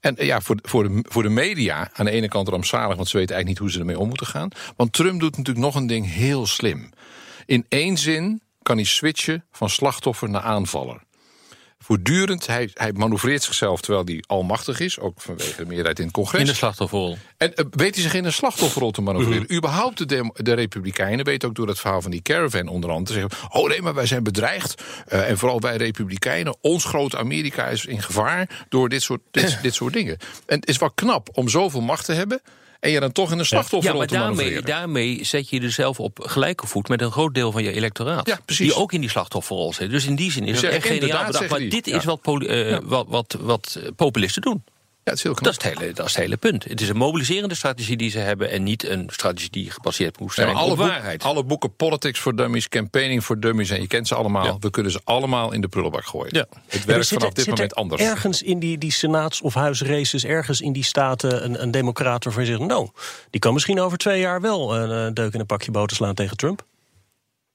En 0.00 0.16
eh, 0.16 0.26
ja, 0.26 0.40
voor, 0.40 0.56
voor, 0.62 0.82
de, 0.82 1.04
voor 1.08 1.22
de 1.22 1.28
media 1.28 1.90
aan 1.92 2.04
de 2.04 2.10
ene 2.10 2.28
kant 2.28 2.48
rampzalig, 2.48 2.96
want 2.96 3.08
ze 3.08 3.16
weten 3.16 3.34
eigenlijk 3.34 3.46
niet 3.46 3.58
hoe 3.58 3.70
ze 3.70 3.78
ermee 3.78 3.98
om 3.98 4.08
moeten 4.08 4.26
gaan. 4.26 4.48
Want 4.76 4.92
Trump 4.92 5.20
doet 5.20 5.36
natuurlijk 5.36 5.66
nog 5.66 5.74
een 5.74 5.86
ding 5.86 6.12
heel 6.12 6.46
slim. 6.46 6.90
In 7.46 7.66
één 7.68 7.96
zin 7.96 8.42
kan 8.62 8.76
hij 8.76 8.84
switchen 8.84 9.44
van 9.52 9.70
slachtoffer 9.70 10.30
naar 10.30 10.42
aanvaller. 10.42 11.02
Voortdurend, 11.84 12.46
hij, 12.46 12.70
hij 12.74 12.92
manoeuvreert 12.92 13.42
zichzelf 13.42 13.80
terwijl 13.80 14.04
hij 14.04 14.24
almachtig 14.26 14.80
is, 14.80 14.98
ook 14.98 15.20
vanwege 15.20 15.56
de 15.56 15.66
meerderheid 15.66 15.98
in 15.98 16.04
het 16.04 16.14
congres. 16.14 16.40
In 16.40 16.46
de 16.46 16.54
slachtofferrol. 16.54 17.16
En 17.36 17.54
eh, 17.54 17.64
weet 17.70 17.94
hij 17.94 18.02
zich 18.02 18.14
in 18.14 18.24
een 18.24 18.32
slachtofferrol 18.32 18.90
te 18.90 19.00
manoeuvreren? 19.00 19.42
Mhm. 19.42 19.54
Überhaupt 19.54 20.08
de, 20.08 20.30
de 20.34 20.52
Republikeinen 20.52 21.24
weten 21.24 21.48
ook 21.48 21.54
door 21.54 21.68
het 21.68 21.80
verhaal 21.80 22.02
van 22.02 22.10
die 22.10 22.22
caravan 22.22 22.68
onder 22.68 22.90
andere 22.90 23.06
te 23.06 23.20
zeggen: 23.20 23.58
Oh 23.60 23.68
nee, 23.68 23.82
maar 23.82 23.94
wij 23.94 24.06
zijn 24.06 24.22
bedreigd. 24.22 24.82
Eh, 25.06 25.28
en 25.28 25.38
vooral 25.38 25.60
wij 25.60 25.76
Republikeinen, 25.76 26.56
ons 26.60 26.84
grote 26.84 27.18
Amerika 27.18 27.66
is 27.66 27.84
in 27.84 28.02
gevaar 28.02 28.64
door 28.68 28.88
dit 28.88 29.02
soort, 29.02 29.20
dit, 29.30 29.58
dit 29.62 29.74
soort 29.74 29.92
dingen. 29.92 30.16
En 30.46 30.60
het 30.60 30.68
is 30.68 30.78
wel 30.78 30.90
knap 30.90 31.28
om 31.32 31.48
zoveel 31.48 31.80
macht 31.80 32.04
te 32.04 32.12
hebben. 32.12 32.40
En 32.84 32.90
je 32.90 33.00
dan 33.00 33.12
toch 33.12 33.30
in 33.32 33.38
Ja, 33.38 33.44
slachtofferrol 33.44 33.98
maar 33.98 34.06
te 34.06 34.14
daarmee, 34.14 34.62
daarmee 34.62 35.24
zet 35.24 35.48
je 35.48 35.60
jezelf 35.60 36.00
op 36.00 36.18
gelijke 36.22 36.66
voet 36.66 36.88
met 36.88 37.00
een 37.00 37.10
groot 37.10 37.34
deel 37.34 37.52
van 37.52 37.62
je 37.62 37.72
electoraat. 37.72 38.26
Ja. 38.26 38.38
Die 38.46 38.74
ook 38.74 38.92
in 38.92 39.00
die 39.00 39.10
slachtofferrol 39.10 39.72
zit. 39.72 39.90
Dus 39.90 40.06
in 40.06 40.14
die 40.14 40.32
zin 40.32 40.44
is 40.46 40.60
Ja, 40.60 40.66
het 40.66 40.74
echt 40.74 40.86
geniaal 40.86 41.26
bedacht. 41.26 41.48
Maar 41.50 41.58
die. 41.58 41.70
dit 41.70 41.86
is 41.86 42.04
Ja. 42.04 42.16
wat, 42.22 42.42
eh, 42.46 42.78
wat, 42.82 43.06
wat, 43.08 43.36
wat 43.40 43.78
eh, 43.82 43.88
populisten 43.96 44.42
doen. 44.42 44.64
Ja, 45.04 45.10
het 45.10 45.18
is 45.18 45.22
heel 45.22 45.34
knap. 45.34 45.44
Dat 45.54 45.62
is, 45.64 45.68
het 45.70 45.78
hele, 45.78 45.92
dat 45.92 46.06
is 46.06 46.12
het 46.12 46.22
hele 46.22 46.36
punt. 46.36 46.64
Het 46.64 46.80
is 46.80 46.88
een 46.88 46.96
mobiliserende 46.96 47.54
strategie 47.54 47.96
die 47.96 48.10
ze 48.10 48.18
hebben... 48.18 48.50
en 48.50 48.62
niet 48.62 48.84
een 48.88 49.08
strategie 49.12 49.50
die 49.50 49.70
gebaseerd 49.70 50.20
moet 50.20 50.34
zijn 50.34 50.54
alle, 50.54 50.70
op 50.70 50.76
boek- 50.76 50.86
waarheid. 50.86 51.22
alle 51.22 51.44
boeken 51.44 51.76
Politics 51.76 52.18
for 52.20 52.36
Dummies, 52.36 52.68
Campaigning 52.68 53.22
for 53.22 53.40
Dummies... 53.40 53.70
en 53.70 53.80
je 53.80 53.86
kent 53.86 54.08
ze 54.08 54.14
allemaal, 54.14 54.44
Ja. 54.44 54.56
we 54.60 54.70
kunnen 54.70 54.92
ze 54.92 55.00
allemaal 55.04 55.52
in 55.52 55.60
de 55.60 55.68
prullenbak 55.68 56.04
gooien. 56.04 56.34
Ja. 56.36 56.46
Het 56.66 56.80
Er 56.80 56.86
werkt 56.86 57.06
zit- 57.06 57.18
vanaf 57.18 57.32
dit 57.34 57.44
zit 57.44 57.52
er 57.52 57.58
moment 57.58 57.74
anders. 57.74 58.02
Ergens 58.02 58.42
in 58.42 58.58
die, 58.58 58.78
die 58.78 58.92
senaats- 58.92 59.40
of 59.40 59.54
huisraces, 59.54 60.24
ergens 60.24 60.60
in 60.60 60.72
die 60.72 60.84
staten, 60.84 61.44
een, 61.44 61.62
een 61.62 61.70
democraat 61.70 62.24
waarvan 62.24 62.42
je 62.44 62.48
zegt: 62.48 62.60
Nou, 62.68 62.88
die 63.30 63.40
kan 63.40 63.52
misschien 63.52 63.80
over 63.80 63.98
twee 63.98 64.20
jaar 64.20 64.40
wel 64.40 64.76
een 64.76 65.06
eh, 65.08 65.12
deuk 65.14 65.32
in 65.34 65.40
een 65.40 65.46
pakje 65.46 65.70
boter 65.70 65.96
slaan 65.96 66.14
tegen 66.14 66.36
Trump. 66.36 66.62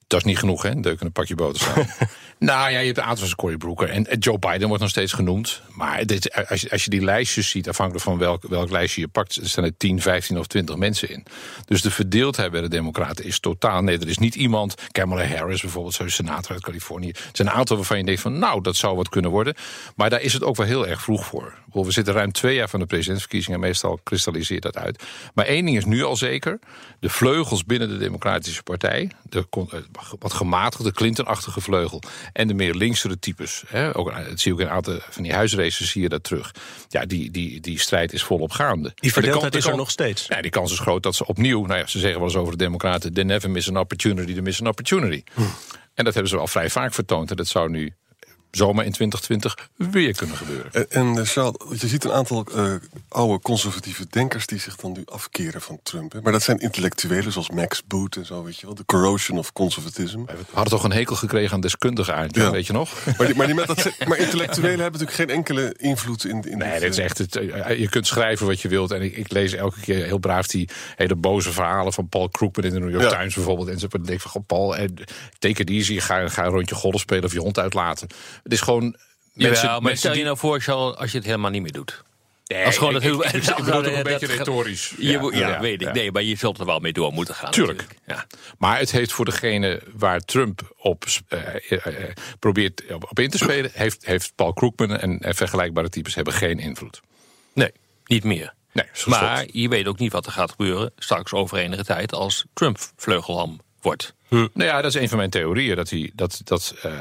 Dat 0.09 0.19
is 0.19 0.25
niet 0.25 0.39
genoeg, 0.39 0.61
hè? 0.61 0.79
Deuk 0.79 0.99
in 0.99 1.05
een 1.05 1.11
pakje 1.11 1.35
boter 1.35 1.61
staan. 1.61 1.87
nou 2.49 2.71
ja, 2.71 2.79
je 2.79 2.85
hebt 2.85 2.97
een 2.97 3.03
aantal 3.03 3.27
van 3.27 3.35
Cory 3.35 3.57
Brooker. 3.57 3.89
En 3.89 4.07
eh, 4.07 4.17
Joe 4.19 4.39
Biden 4.39 4.67
wordt 4.67 4.81
nog 4.81 4.91
steeds 4.91 5.13
genoemd. 5.13 5.61
Maar 5.71 6.05
dit, 6.05 6.47
als, 6.49 6.61
je, 6.61 6.71
als 6.71 6.83
je 6.83 6.89
die 6.89 7.03
lijstjes 7.03 7.49
ziet, 7.49 7.69
afhankelijk 7.69 8.05
van 8.05 8.17
welk, 8.17 8.43
welk 8.47 8.69
lijstje 8.69 9.01
je 9.01 9.07
pakt... 9.07 9.35
er 9.35 9.49
staan 9.49 9.63
er 9.63 9.77
10, 9.77 10.01
15 10.01 10.39
of 10.39 10.47
20 10.47 10.75
mensen 10.75 11.09
in. 11.09 11.25
Dus 11.65 11.81
de 11.81 11.91
verdeeldheid 11.91 12.51
bij 12.51 12.61
de 12.61 12.67
Democraten 12.67 13.25
is 13.25 13.39
totaal... 13.39 13.81
Nee, 13.81 13.99
er 13.99 14.07
is 14.07 14.17
niet 14.17 14.35
iemand... 14.35 14.75
Kamala 14.91 15.25
Harris 15.25 15.61
bijvoorbeeld, 15.61 15.93
zo'n 15.93 16.09
senator 16.09 16.51
uit 16.51 16.63
Californië. 16.63 17.09
Er 17.09 17.29
zijn 17.31 17.47
een 17.47 17.53
aantal 17.53 17.75
waarvan 17.75 17.97
je 17.97 18.03
denkt 18.03 18.21
van... 18.21 18.39
nou, 18.39 18.61
dat 18.61 18.75
zou 18.75 18.95
wat 18.95 19.09
kunnen 19.09 19.31
worden. 19.31 19.55
Maar 19.95 20.09
daar 20.09 20.21
is 20.21 20.33
het 20.33 20.43
ook 20.43 20.55
wel 20.55 20.65
heel 20.65 20.87
erg 20.87 21.01
vroeg 21.01 21.25
voor. 21.25 21.57
We 21.71 21.91
zitten 21.91 22.13
ruim 22.13 22.31
twee 22.31 22.55
jaar 22.55 22.69
van 22.69 22.79
de 22.79 22.85
presidentsverkiezingen... 22.85 23.59
en 23.59 23.67
meestal 23.67 23.99
kristalliseert 24.03 24.63
dat 24.63 24.77
uit. 24.77 25.03
Maar 25.33 25.45
één 25.45 25.65
ding 25.65 25.77
is 25.77 25.85
nu 25.85 26.03
al 26.03 26.15
zeker. 26.15 26.59
De 26.99 27.09
vleugels 27.09 27.65
binnen 27.65 27.89
de 27.89 27.97
Democratische 27.97 28.63
Partij... 28.63 29.11
de 29.23 29.47
eh, 29.51 29.79
wat 30.19 30.33
gematigde 30.33 30.91
Clinton-achtige 30.91 31.61
vleugel... 31.61 32.01
en 32.33 32.47
de 32.47 32.53
meer 32.53 32.73
linksere 32.73 33.19
types. 33.19 33.63
Hè, 33.67 33.95
ook, 33.95 34.09
eh, 34.09 34.15
dat 34.15 34.39
zie 34.39 34.51
je 34.51 34.53
ook 34.53 34.59
in 34.59 34.65
een 34.65 34.73
aantal 34.73 34.97
van 35.09 35.23
die 35.23 35.33
huisraces 35.33 35.91
zie 35.91 36.01
je 36.01 36.09
dat 36.09 36.23
terug. 36.23 36.51
Ja, 36.87 37.05
die, 37.05 37.31
die, 37.31 37.59
die 37.59 37.79
strijd 37.79 38.13
is 38.13 38.23
volop 38.23 38.51
gaande. 38.51 38.91
Die 38.95 39.13
verdeeldheid 39.13 39.55
is 39.55 39.65
er 39.65 39.75
nog 39.75 39.89
steeds. 39.89 40.25
Ja, 40.27 40.41
die 40.41 40.51
kans 40.51 40.71
is 40.71 40.79
groot 40.79 41.03
dat 41.03 41.15
ze 41.15 41.25
opnieuw... 41.25 41.65
Nou 41.65 41.79
ja, 41.79 41.87
ze 41.87 41.99
zeggen 41.99 42.19
wel 42.19 42.27
eens 42.27 42.37
over 42.37 42.57
de 42.57 42.63
Democraten... 42.63 43.13
they 43.13 43.23
never 43.23 43.49
miss 43.49 43.69
an 43.69 43.77
opportunity 43.77 44.35
to 44.35 44.41
miss 44.41 44.61
an 44.61 44.67
opportunity. 44.67 45.23
Hm. 45.33 45.41
En 45.93 46.05
dat 46.05 46.13
hebben 46.13 46.31
ze 46.31 46.37
al 46.37 46.47
vrij 46.47 46.69
vaak 46.69 46.93
vertoond. 46.93 47.29
En 47.29 47.35
dat 47.35 47.47
zou 47.47 47.69
nu 47.69 47.93
zomaar 48.51 48.85
in 48.85 48.91
2020 48.91 49.69
weer 49.75 50.15
kunnen 50.15 50.35
gebeuren. 50.35 50.89
En, 50.89 51.15
uh, 51.15 51.23
Charles, 51.23 51.81
je 51.81 51.87
ziet 51.87 52.03
een 52.03 52.11
aantal 52.11 52.45
uh, 52.55 52.73
oude 53.07 53.41
conservatieve 53.41 54.05
denkers 54.09 54.45
die 54.45 54.59
zich 54.59 54.75
dan 54.75 54.91
nu 54.91 55.01
afkeren 55.05 55.61
van 55.61 55.79
Trump. 55.83 56.11
Hè? 56.11 56.21
Maar 56.21 56.31
dat 56.31 56.43
zijn 56.43 56.59
intellectuelen 56.59 57.31
zoals 57.31 57.49
Max 57.49 57.83
Boot 57.87 58.15
en 58.15 58.25
zo, 58.25 58.43
weet 58.43 58.59
je 58.59 58.65
wel. 58.65 58.75
De 58.75 58.85
corrosion 58.85 59.37
of 59.37 59.53
conservatism. 59.53 60.25
We 60.25 60.33
hadden 60.51 60.73
toch 60.73 60.83
een 60.83 60.91
hekel 60.91 61.15
gekregen 61.15 61.53
aan 61.53 61.61
deskundige 61.61 62.13
aard, 62.13 62.35
ja. 62.35 62.51
weet 62.51 62.67
je 62.67 62.73
nog? 62.73 63.05
Maar, 63.17 63.27
die, 63.27 63.35
maar, 63.35 63.45
die 63.45 63.55
met 63.55 63.67
dat, 63.67 63.91
maar 64.07 64.17
intellectuelen 64.17 64.79
hebben 64.79 64.99
natuurlijk 64.99 65.29
geen 65.29 65.29
enkele 65.29 65.73
invloed 65.77 66.25
in... 66.25 66.43
in 66.43 66.57
nee, 66.57 66.79
dit 66.79 66.91
is 66.91 66.97
echt 66.97 67.17
het, 67.17 67.33
je 67.77 67.87
kunt 67.89 68.07
schrijven 68.07 68.47
wat 68.47 68.61
je 68.61 68.67
wilt. 68.67 68.91
En 68.91 69.01
ik, 69.01 69.17
ik, 69.17 69.31
lees 69.31 69.53
elke 69.53 69.79
keer 69.79 70.05
heel 70.05 70.17
braaf 70.17 70.47
die 70.47 70.69
hele 70.95 71.15
boze 71.15 71.51
verhalen 71.51 71.93
van 71.93 72.09
Paul 72.09 72.29
Krugman 72.29 72.65
in 72.65 72.73
de 72.73 72.79
New 72.79 72.91
York 72.91 73.03
ja. 73.03 73.17
Times 73.17 73.33
bijvoorbeeld. 73.33 73.67
En 73.67 73.79
ze 73.79 73.87
denk 74.01 74.21
van, 74.21 74.45
Paul, 74.45 74.75
take 75.39 75.61
it 75.61 75.69
easy, 75.69 75.99
ga, 75.99 76.27
ga 76.27 76.45
een 76.45 76.51
rondje 76.51 76.75
golf 76.75 76.99
spelen 76.99 77.23
of 77.23 77.33
je 77.33 77.39
hond 77.39 77.59
uitlaten. 77.59 78.07
Het 78.43 78.53
is 78.53 78.61
gewoon... 78.61 78.95
Mensen, 79.33 79.67
ja, 79.67 79.79
maar 79.79 79.97
stel 79.97 80.15
je 80.15 80.23
nou 80.23 80.37
voor, 80.37 80.59
Charles, 80.59 80.95
als 80.95 81.11
je 81.11 81.17
het 81.17 81.25
helemaal 81.25 81.51
niet 81.51 81.61
meer 81.61 81.71
doet. 81.71 82.03
Nee, 82.49 82.65
als 82.65 82.77
gewoon 82.77 82.95
ik, 82.95 83.01
heel, 83.01 83.25
ik, 83.25 83.31
ik, 83.31 83.43
ik 83.43 83.55
bedoel 83.65 83.83
het 83.83 83.93
een 83.93 84.03
beetje 84.03 84.25
retorisch. 84.25 84.93
Je, 84.97 85.11
ja, 85.11 85.29
ja, 85.31 85.49
ja, 85.49 85.59
weet 85.59 85.81
ik. 85.81 85.93
Nee, 85.93 86.11
maar 86.11 86.23
je 86.23 86.35
zult 86.35 86.59
er 86.59 86.65
wel 86.65 86.79
mee 86.79 86.93
door 86.93 87.13
moeten 87.13 87.35
gaan. 87.35 87.51
Tuurlijk. 87.51 87.87
Ja. 88.05 88.25
Maar 88.57 88.79
het 88.79 88.91
heeft 88.91 89.11
voor 89.11 89.25
degene 89.25 89.81
waar 89.93 90.19
Trump 90.19 90.75
op 90.77 91.05
uh, 91.29 91.39
uh, 91.69 91.79
probeert 92.39 92.83
op 93.09 93.19
in 93.19 93.29
te 93.29 93.37
spelen... 93.37 93.71
heeft, 93.73 94.05
heeft 94.05 94.31
Paul 94.35 94.53
Krugman 94.53 94.97
en, 94.97 95.19
en 95.19 95.35
vergelijkbare 95.35 95.89
types 95.89 96.15
hebben 96.15 96.33
geen 96.33 96.59
invloed. 96.59 97.01
Nee, 97.53 97.71
niet 98.05 98.23
meer. 98.23 98.53
Nee, 98.71 98.85
maar 99.05 99.45
je 99.51 99.69
weet 99.69 99.87
ook 99.87 99.99
niet 99.99 100.11
wat 100.11 100.25
er 100.25 100.31
gaat 100.31 100.49
gebeuren 100.51 100.91
straks 100.97 101.33
over 101.33 101.57
enige 101.57 101.83
tijd... 101.83 102.13
als 102.13 102.45
Trump 102.53 102.77
vleugelham 102.95 103.59
wordt. 103.81 104.13
Hm. 104.27 104.35
Nou 104.35 104.49
ja, 104.69 104.81
dat 104.81 104.95
is 104.95 105.01
een 105.01 105.09
van 105.09 105.17
mijn 105.17 105.29
theorieën. 105.29 105.75
Dat, 105.75 105.89
hij, 105.89 106.11
dat, 106.13 106.41
dat 106.43 106.75
uh, 106.85 106.91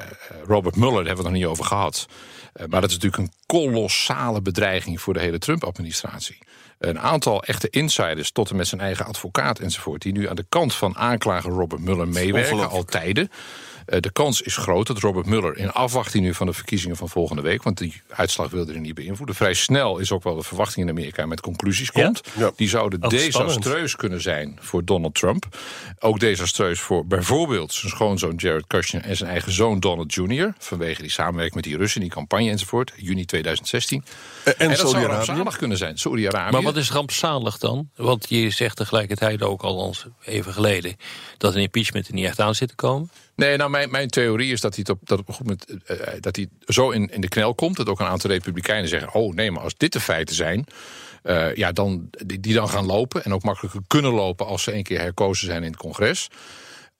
Robert 0.47 0.77
Mueller, 0.77 0.97
daar 0.97 1.07
hebben 1.07 1.25
we 1.25 1.31
het 1.31 1.41
nog 1.41 1.43
niet 1.43 1.51
over 1.51 1.65
gehad. 1.65 2.07
Uh, 2.09 2.67
maar 2.67 2.81
dat 2.81 2.91
is 2.91 2.97
natuurlijk 2.97 3.23
een 3.23 3.33
kolossale 3.47 4.43
bedreiging 4.43 5.01
voor 5.01 5.15
de 5.15 5.21
hele 5.21 5.39
Trump-administratie. 5.39 6.39
Een 6.79 7.01
aantal 7.01 7.43
echte 7.43 7.71
insiders, 7.71 8.31
tot 8.31 8.51
en 8.51 8.57
met 8.57 8.67
zijn 8.67 8.81
eigen 8.81 9.07
advocaat 9.07 9.59
enzovoort... 9.59 10.03
die 10.03 10.13
nu 10.13 10.29
aan 10.29 10.37
de 10.37 10.47
kant 10.49 10.75
van 10.75 10.97
aanklager 10.97 11.51
Robert 11.51 11.81
Mueller 11.81 12.09
meewerken, 12.09 12.71
al 12.71 12.85
tijden... 12.85 13.31
Uh, 13.89 14.01
de 14.01 14.13
kans 14.13 14.41
is 14.41 14.57
groot 14.57 14.87
dat 14.87 14.99
Robert 14.99 15.27
Mueller 15.27 15.57
in 15.57 15.71
afwachting 15.71 16.25
nu 16.25 16.35
van 16.35 16.47
de 16.47 16.53
verkiezingen 16.53 16.97
van 16.97 17.09
volgende 17.09 17.43
week, 17.43 17.63
want 17.63 17.79
die 17.79 18.03
uitslag 18.09 18.51
wilde 18.51 18.73
er 18.73 18.81
niet 18.81 18.95
beïnvloeden. 18.95 19.35
Vrij 19.35 19.55
snel 19.55 19.99
is 19.99 20.13
ook 20.13 20.23
wel 20.23 20.35
de 20.35 20.43
verwachting 20.43 20.87
in 20.87 20.93
Amerika 20.93 21.27
met 21.27 21.41
conclusies 21.41 21.93
komt. 21.93 22.21
Ja? 22.35 22.45
Ja. 22.45 22.51
Die 22.57 22.69
zouden 22.69 23.01
desastreus 23.01 23.61
spannend. 23.61 23.97
kunnen 23.97 24.21
zijn 24.21 24.59
voor 24.61 24.85
Donald 24.85 25.15
Trump. 25.15 25.47
Ook 25.99 26.21
desastreus 26.21 26.81
voor 26.81 27.07
bijvoorbeeld 27.07 27.73
zijn 27.73 27.93
schoonzoon 27.93 28.35
Jared 28.37 28.67
Kushner 28.67 29.03
en 29.03 29.17
zijn 29.17 29.31
eigen 29.31 29.53
zoon 29.53 29.81
Donald 29.81 30.15
Jr. 30.15 30.55
Vanwege 30.59 31.03
die 31.03 31.11
samenwerking 31.11 31.55
met 31.55 31.65
die 31.65 31.77
Russen, 31.77 32.01
die 32.01 32.11
campagne 32.11 32.51
enzovoort. 32.51 32.93
Juni 32.97 33.25
2016. 33.25 34.05
En, 34.45 34.59
en, 34.59 34.71
en 34.71 34.77
dat 34.77 34.91
zou 34.91 35.05
rampzalig 35.05 35.57
kunnen 35.57 35.77
zijn. 35.77 35.99
Saudi-Arabië. 35.99 36.53
Maar 36.53 36.63
wat 36.63 36.77
is 36.77 36.91
rampzalig 36.91 37.59
dan? 37.59 37.91
Want 37.97 38.29
je 38.29 38.51
zegt 38.51 38.77
tegelijkertijd 38.77 39.43
ook 39.43 39.63
al 39.63 39.95
even 40.25 40.53
geleden 40.53 40.97
dat 41.39 41.55
een 41.55 41.61
impeachment 41.61 42.09
er 42.09 42.15
niet 42.15 42.25
echt 42.25 42.41
aan 42.41 42.55
zit 42.55 42.69
te 42.69 42.75
komen. 42.75 43.11
Nee, 43.39 43.57
nou, 43.57 43.71
mijn, 43.71 43.91
mijn 43.91 44.09
theorie 44.09 44.53
is 44.53 44.61
dat 44.61 44.75
hij, 44.75 44.85
op, 44.91 44.99
dat, 45.03 45.19
op 45.19 45.29
een 45.29 45.35
goed 45.35 45.47
moment, 45.47 45.91
uh, 45.91 46.07
dat 46.21 46.37
hij 46.37 46.49
zo 46.67 46.91
in, 46.91 47.07
in 47.13 47.21
de 47.21 47.29
knel 47.29 47.55
komt... 47.55 47.77
dat 47.77 47.89
ook 47.89 48.01
een 48.01 48.07
aantal 48.07 48.31
republikeinen 48.31 48.89
zeggen... 48.89 49.15
oh 49.15 49.35
nee, 49.35 49.51
maar 49.51 49.63
als 49.63 49.77
dit 49.77 49.93
de 49.93 50.01
feiten 50.01 50.35
zijn... 50.35 50.65
Uh, 51.23 51.55
ja, 51.55 51.73
dan, 51.73 52.09
die, 52.11 52.41
die 52.41 52.55
dan 52.55 52.69
gaan 52.69 52.87
lopen 52.87 53.25
en 53.25 53.35
ook 53.35 53.43
makkelijker 53.43 53.81
kunnen 53.87 54.13
lopen... 54.13 54.47
als 54.47 54.63
ze 54.63 54.75
een 54.75 54.83
keer 54.83 55.01
herkozen 55.01 55.47
zijn 55.47 55.63
in 55.63 55.71
het 55.71 55.81
congres... 55.81 56.29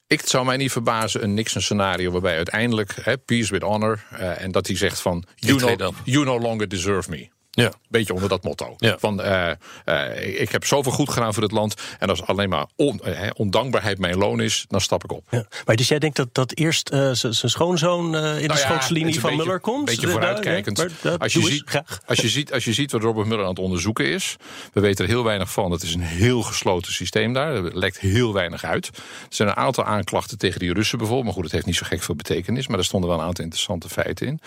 Ik 0.07 0.21
zou 0.25 0.45
mij 0.45 0.57
niet 0.57 0.71
verbazen 0.71 1.23
een 1.23 1.33
Nixon-scenario 1.33 2.11
waarbij 2.11 2.35
uiteindelijk 2.35 2.95
hè, 3.01 3.17
peace 3.17 3.51
with 3.51 3.61
honor 3.61 4.05
uh, 4.13 4.41
en 4.41 4.51
dat 4.51 4.67
hij 4.67 4.75
zegt 4.75 4.99
van 4.99 5.23
you 5.35 5.75
no, 5.77 5.93
you 6.03 6.25
no 6.25 6.39
longer 6.39 6.67
deserve 6.67 7.09
me. 7.09 7.29
Ja. 7.61 7.71
Beetje 7.89 8.13
onder 8.13 8.29
dat 8.29 8.43
motto. 8.43 8.73
Ja. 8.77 8.97
Van, 8.99 9.21
uh, 9.21 9.51
uh, 9.85 10.41
ik 10.41 10.51
heb 10.51 10.65
zoveel 10.65 10.91
goed 10.91 11.09
gedaan 11.09 11.33
voor 11.33 11.43
het 11.43 11.51
land. 11.51 11.73
En 11.99 12.09
als 12.09 12.25
alleen 12.25 12.49
maar 12.49 12.65
on, 12.75 13.01
uh, 13.05 13.19
ondankbaarheid 13.33 13.99
mijn 13.99 14.17
loon 14.17 14.41
is, 14.41 14.65
dan 14.67 14.81
stap 14.81 15.03
ik 15.03 15.11
op. 15.11 15.27
Ja. 15.29 15.45
Maar 15.65 15.75
dus 15.75 15.87
jij 15.87 15.99
denkt 15.99 16.15
dat, 16.15 16.33
dat 16.33 16.55
eerst 16.55 16.89
zijn 17.11 17.33
schoonzoon 17.33 18.05
in 18.05 18.11
nou 18.11 18.47
de 18.47 18.57
schootslinie 18.57 19.19
van 19.19 19.29
beetje, 19.29 19.45
Muller 19.45 19.59
komt? 19.59 19.79
Een 19.79 19.95
beetje 19.95 20.07
vooruitkijkend. 20.07 20.79
als, 21.19 21.33
je 21.33 21.41
ziet, 21.41 21.81
als, 22.05 22.19
je 22.19 22.29
ziet, 22.29 22.53
als 22.53 22.65
je 22.65 22.73
ziet 22.73 22.91
wat 22.91 23.01
Robert 23.01 23.27
Muller 23.27 23.43
aan 23.43 23.49
het 23.49 23.59
onderzoeken 23.59 24.05
is. 24.05 24.35
We 24.73 24.79
weten 24.79 25.05
er 25.05 25.11
heel 25.11 25.23
weinig 25.23 25.51
van. 25.51 25.71
Het 25.71 25.83
is 25.83 25.93
een 25.93 26.01
heel 26.01 26.41
gesloten 26.41 26.93
systeem 26.93 27.33
daar. 27.33 27.55
Er 27.55 27.77
lekt 27.77 27.99
heel 27.99 28.33
weinig 28.33 28.63
uit. 28.63 28.87
Er 28.87 28.93
zijn 29.29 29.49
een 29.49 29.55
aantal 29.55 29.83
aanklachten 29.83 30.37
tegen 30.37 30.59
die 30.59 30.73
Russen 30.73 30.97
bijvoorbeeld. 30.97 31.25
Maar 31.25 31.35
goed, 31.35 31.43
het 31.43 31.53
heeft 31.53 31.65
niet 31.65 31.75
zo 31.75 31.85
gek 31.85 32.03
veel 32.03 32.15
betekenis. 32.15 32.67
Maar 32.67 32.77
er 32.77 32.85
stonden 32.85 33.09
wel 33.09 33.19
een 33.19 33.25
aantal 33.25 33.43
interessante 33.43 33.89
feiten 33.89 34.27
in. 34.27 34.39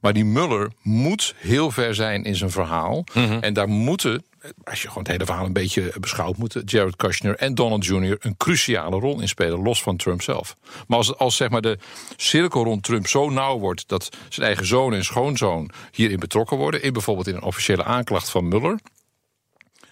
Maar 0.00 0.12
die 0.12 0.24
Muller 0.24 0.70
moet 0.82 1.34
heel 1.36 1.70
ver 1.70 1.94
zijn 1.94 2.24
in 2.24 2.36
zijn 2.36 2.50
verhaal. 2.64 3.04
Mhm. 3.04 3.18
Mm 3.18 3.30
-hmm. 3.30 3.40
En 3.40 3.52
daar 3.52 3.68
moeten, 3.68 4.24
als 4.64 4.82
je 4.82 4.88
gewoon 4.88 5.02
het 5.02 5.12
hele 5.12 5.24
verhaal 5.24 5.44
een 5.44 5.52
beetje 5.52 5.92
beschouwt, 6.00 6.36
moeten 6.36 6.62
Jared 6.64 6.96
Kushner 6.96 7.36
en 7.36 7.54
Donald 7.54 7.84
Jr. 7.86 8.16
een 8.20 8.36
cruciale 8.36 8.98
rol 8.98 9.20
in 9.20 9.28
spelen, 9.28 9.62
los 9.62 9.82
van 9.82 9.96
Trump 9.96 10.22
zelf. 10.22 10.56
Maar 10.86 10.98
als, 10.98 11.16
als 11.16 11.36
zeg 11.36 11.48
maar 11.48 11.60
de 11.60 11.78
cirkel 12.16 12.64
rond 12.64 12.82
Trump 12.82 13.06
zo 13.06 13.30
nauw 13.30 13.58
wordt 13.58 13.88
dat 13.88 14.08
zijn 14.28 14.46
eigen 14.46 14.66
zoon 14.66 14.94
en 14.94 15.04
schoonzoon 15.04 15.70
hierin 15.92 16.18
betrokken 16.18 16.56
worden, 16.56 16.82
in 16.82 16.92
bijvoorbeeld 16.92 17.26
in 17.26 17.34
een 17.34 17.42
officiële 17.42 17.84
aanklacht 17.84 18.30
van 18.30 18.48
Mueller. 18.48 18.78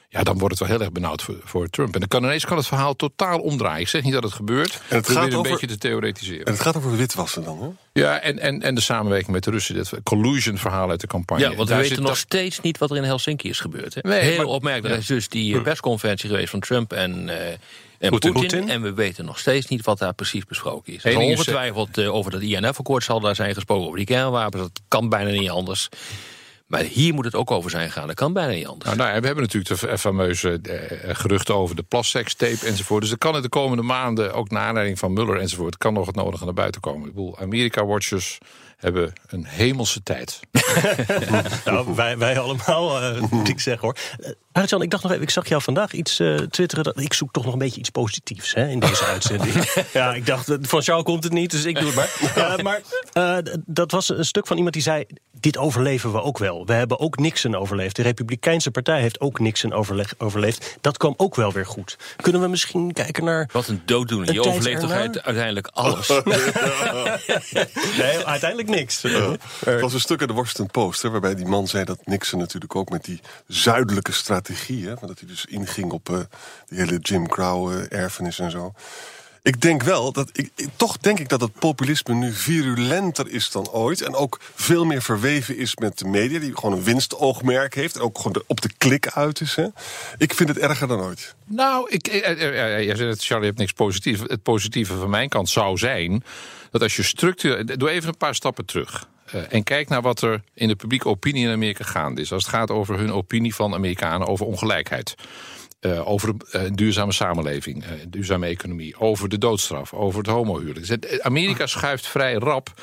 Ja, 0.08 0.22
dan 0.22 0.38
wordt 0.38 0.58
het 0.58 0.68
wel 0.68 0.76
heel 0.76 0.86
erg 0.86 0.94
benauwd 0.94 1.22
voor, 1.22 1.36
voor 1.44 1.68
Trump. 1.68 1.94
En 1.94 2.00
dan 2.00 2.08
kan 2.08 2.24
ineens 2.24 2.44
kan 2.44 2.56
het 2.56 2.66
verhaal 2.66 2.96
totaal 2.96 3.38
omdraaien. 3.38 3.80
Ik 3.80 3.88
zeg 3.88 4.02
niet 4.02 4.12
dat 4.12 4.22
het 4.22 4.32
gebeurt. 4.32 4.80
En 4.88 4.96
het 4.96 5.08
gaat 5.08 5.26
over, 5.26 5.36
een 5.36 5.42
beetje 5.42 5.66
te 5.66 5.78
theoretiseren. 5.78 6.44
En 6.44 6.52
het 6.52 6.60
gaat 6.60 6.76
over 6.76 6.96
witwassen 6.96 7.44
dan, 7.44 7.62
hè? 7.62 8.00
Ja, 8.00 8.20
en, 8.20 8.38
en, 8.38 8.62
en 8.62 8.74
de 8.74 8.80
samenwerking 8.80 9.32
met 9.32 9.44
de 9.44 9.50
Russen. 9.50 9.74
Dit 9.74 9.90
collusion 10.02 10.58
verhaal 10.58 10.90
uit 10.90 11.00
de 11.00 11.06
campagne. 11.06 11.50
Ja, 11.50 11.54
want 11.54 11.68
we 11.68 11.76
weten 11.76 12.02
nog 12.02 12.16
steeds 12.16 12.60
niet 12.60 12.78
wat 12.78 12.90
er 12.90 12.96
in 12.96 13.02
Helsinki 13.02 13.48
is 13.48 13.60
gebeurd. 13.60 13.94
Hè? 13.94 14.00
Nee, 14.02 14.20
Heel 14.20 14.36
maar, 14.36 14.46
opmerkelijk. 14.46 14.94
Er 14.94 15.00
is 15.00 15.06
dus 15.06 15.28
die 15.28 15.60
persconferentie 15.60 16.28
geweest 16.28 16.50
van 16.50 16.60
Trump 16.60 16.92
en... 16.92 17.28
Uh, 17.28 17.34
en 17.98 18.10
Poetin. 18.10 18.32
Poetin. 18.32 18.68
En 18.68 18.82
we 18.82 18.94
weten 18.94 19.24
nog 19.24 19.38
steeds 19.38 19.66
niet 19.66 19.84
wat 19.84 19.98
daar 19.98 20.14
precies 20.14 20.44
besproken 20.44 20.94
is. 20.94 21.04
Er 21.04 21.16
ongetwijfeld 21.16 21.98
uh, 21.98 22.14
over 22.14 22.30
dat 22.30 22.40
INF-akkoord 22.40 23.04
zal 23.04 23.20
daar 23.20 23.34
zijn 23.34 23.54
gesproken. 23.54 23.84
Over 23.84 23.96
die 23.96 24.06
kernwapens, 24.06 24.62
dat 24.62 24.80
kan 24.88 25.08
bijna 25.08 25.30
niet 25.30 25.50
anders. 25.50 25.88
Maar 26.66 26.80
hier 26.80 27.14
moet 27.14 27.24
het 27.24 27.34
ook 27.34 27.50
over 27.50 27.70
zijn 27.70 27.90
gegaan. 27.90 28.06
Dat 28.06 28.16
kan 28.16 28.32
bijna 28.32 28.52
niet 28.52 28.66
anders. 28.66 28.84
Nou, 28.84 28.96
nou, 28.96 29.20
we 29.20 29.26
hebben 29.26 29.44
natuurlijk 29.44 29.80
de 29.80 29.98
fameuze 29.98 30.60
eh, 30.62 31.14
geruchten 31.14 31.54
over 31.54 31.76
de 31.76 31.82
plassekstape 31.82 32.66
enzovoort. 32.66 33.02
Dus 33.02 33.10
er 33.10 33.18
kan 33.18 33.36
in 33.36 33.42
de 33.42 33.48
komende 33.48 33.82
maanden, 33.82 34.34
ook 34.34 34.50
naar 34.50 34.66
aanleiding 34.66 34.98
van 34.98 35.12
Muller 35.12 35.40
enzovoort... 35.40 35.76
kan 35.76 35.92
nog 35.92 36.06
het 36.06 36.14
nodige 36.14 36.44
naar 36.44 36.54
buiten 36.54 36.80
komen. 36.80 37.08
Ik 37.08 37.14
bedoel, 37.14 37.38
Amerika-watchers 37.38 38.38
hebben 38.76 39.12
een 39.26 39.44
hemelse 39.44 40.02
tijd. 40.02 40.40
nou, 41.64 41.94
wij, 41.94 42.18
wij 42.18 42.38
allemaal, 42.38 43.02
uh, 43.02 43.22
moet 43.30 43.48
ik 43.48 43.60
zeggen 43.60 43.82
hoor. 43.82 43.96
Uh, 44.20 44.30
Arjan, 44.52 44.82
ik 44.82 44.90
dacht 44.90 45.02
nog 45.02 45.12
even, 45.12 45.24
ik 45.24 45.30
zag 45.30 45.48
jou 45.48 45.62
vandaag 45.62 45.92
iets 45.92 46.20
uh, 46.20 46.36
twitteren. 46.38 46.84
Dat, 46.84 47.00
ik 47.00 47.12
zoek 47.12 47.32
toch 47.32 47.44
nog 47.44 47.52
een 47.52 47.58
beetje 47.58 47.80
iets 47.80 47.90
positiefs 47.90 48.54
hè, 48.54 48.68
in 48.68 48.80
deze 48.80 49.04
uitzending. 49.04 49.54
ja, 49.92 50.14
ik 50.14 50.26
dacht, 50.26 50.56
van 50.60 50.80
jou 50.80 51.02
komt 51.02 51.24
het 51.24 51.32
niet, 51.32 51.50
dus 51.50 51.64
ik 51.64 51.78
doe 51.78 51.86
het 51.86 51.94
maar. 51.94 52.32
Ja, 52.34 52.62
maar 52.62 52.80
dat 53.66 53.90
was 53.90 54.08
een 54.08 54.24
stuk 54.24 54.46
van 54.46 54.56
iemand 54.56 54.74
die 54.74 54.82
zei, 54.82 55.04
dit 55.40 55.56
overleven 55.58 56.12
we 56.12 56.22
ook 56.22 56.38
wel. 56.38 56.66
We 56.66 56.72
hebben 56.72 57.00
ook 57.00 57.18
Nixon 57.18 57.54
overleefd. 57.54 57.96
De 57.96 58.02
Republikeinse 58.02 58.70
Partij 58.70 59.00
heeft 59.00 59.20
ook 59.20 59.38
Nixon 59.38 59.72
overleefd. 60.18 60.76
Dat 60.80 60.96
kwam 60.96 61.14
ook 61.16 61.34
wel 61.34 61.52
weer 61.52 61.66
goed. 61.66 61.96
Kunnen 62.16 62.40
we 62.40 62.48
misschien 62.48 62.92
kijken 62.92 63.24
naar... 63.24 63.48
Wat 63.52 63.68
een 63.68 63.82
dooddoener. 63.84 64.32
Je 64.32 64.42
overleeft 64.42 64.80
toch 64.80 64.90
uiteindelijk 64.90 65.66
alles? 65.66 66.08
nee, 67.98 68.24
uiteindelijk 68.24 68.65
niks. 68.68 69.02
Het 69.02 69.80
was 69.80 69.92
een 69.92 70.00
stuk 70.00 70.20
in 70.20 70.26
de 70.26 70.32
Washington 70.32 70.66
Post... 70.66 71.02
Waarbij 71.02 71.34
die 71.34 71.46
man 71.46 71.68
zei 71.68 71.84
dat 71.84 72.06
Nixon 72.06 72.38
natuurlijk 72.38 72.76
ook 72.76 72.90
met 72.90 73.04
die 73.04 73.20
zuidelijke 73.46 74.12
strategie... 74.12 74.86
Hè, 74.86 74.94
dat 75.00 75.18
hij 75.18 75.28
dus 75.28 75.44
inging 75.44 75.92
op 75.92 76.08
uh, 76.08 76.18
die 76.66 76.78
hele 76.78 76.98
Jim 76.98 77.28
Crow-erfenis 77.28 78.38
en 78.38 78.50
zo... 78.50 78.72
Ik 79.46 79.60
denk 79.60 79.82
wel 79.82 80.12
dat 80.12 80.30
ik, 80.32 80.50
toch 80.76 80.96
denk 80.96 81.18
ik 81.18 81.28
dat 81.28 81.40
het 81.40 81.52
populisme 81.58 82.14
nu 82.14 82.32
virulenter 82.32 83.28
is 83.28 83.50
dan 83.50 83.70
ooit. 83.70 84.02
En 84.02 84.14
ook 84.14 84.40
veel 84.54 84.84
meer 84.84 85.02
verweven 85.02 85.56
is 85.56 85.76
met 85.76 85.98
de 85.98 86.04
media, 86.04 86.38
die 86.38 86.54
gewoon 86.54 86.72
een 86.72 86.84
winstoogmerk 86.84 87.74
heeft. 87.74 87.94
En 87.94 88.00
ook 88.00 88.16
gewoon 88.18 88.42
op 88.46 88.60
de 88.60 88.70
klik 88.78 89.08
uit 89.08 89.40
is. 89.40 89.54
Hè. 89.54 89.66
Ik 90.18 90.34
vind 90.34 90.48
het 90.48 90.58
erger 90.58 90.88
dan 90.88 91.00
ooit. 91.00 91.34
Nou, 91.44 91.90
ik, 91.90 92.06
jij 92.06 92.96
zei 92.96 93.08
het, 93.08 93.24
Charlie 93.24 93.46
heeft 93.46 93.58
niks 93.58 93.72
positiefs. 93.72 94.20
Het 94.26 94.42
positieve 94.42 94.94
van 94.96 95.10
mijn 95.10 95.28
kant 95.28 95.48
zou 95.48 95.76
zijn 95.78 96.24
dat 96.70 96.82
als 96.82 96.96
je 96.96 97.02
structuur. 97.02 97.78
Doe 97.78 97.90
even 97.90 98.08
een 98.08 98.16
paar 98.16 98.34
stappen 98.34 98.64
terug. 98.64 99.08
En 99.48 99.62
kijk 99.62 99.88
naar 99.88 100.02
wat 100.02 100.22
er 100.22 100.42
in 100.54 100.68
de 100.68 100.76
publieke 100.76 101.08
opinie 101.08 101.46
in 101.46 101.52
Amerika 101.52 101.84
gaande 101.84 102.20
is. 102.20 102.32
Als 102.32 102.42
het 102.42 102.54
gaat 102.54 102.70
over 102.70 102.98
hun 102.98 103.12
opinie 103.12 103.54
van 103.54 103.74
Amerikanen 103.74 104.26
over 104.26 104.46
ongelijkheid. 104.46 105.14
Uh, 105.80 106.08
over 106.08 106.34
een 106.50 106.76
duurzame 106.76 107.12
samenleving, 107.12 107.84
een 107.84 108.10
duurzame 108.10 108.46
economie, 108.46 108.98
over 108.98 109.28
de 109.28 109.38
doodstraf, 109.38 109.92
over 109.92 110.18
het 110.18 110.28
homohuwelijk. 110.28 111.20
Amerika 111.22 111.66
schuift 111.66 112.06
vrij 112.06 112.34
rap 112.34 112.74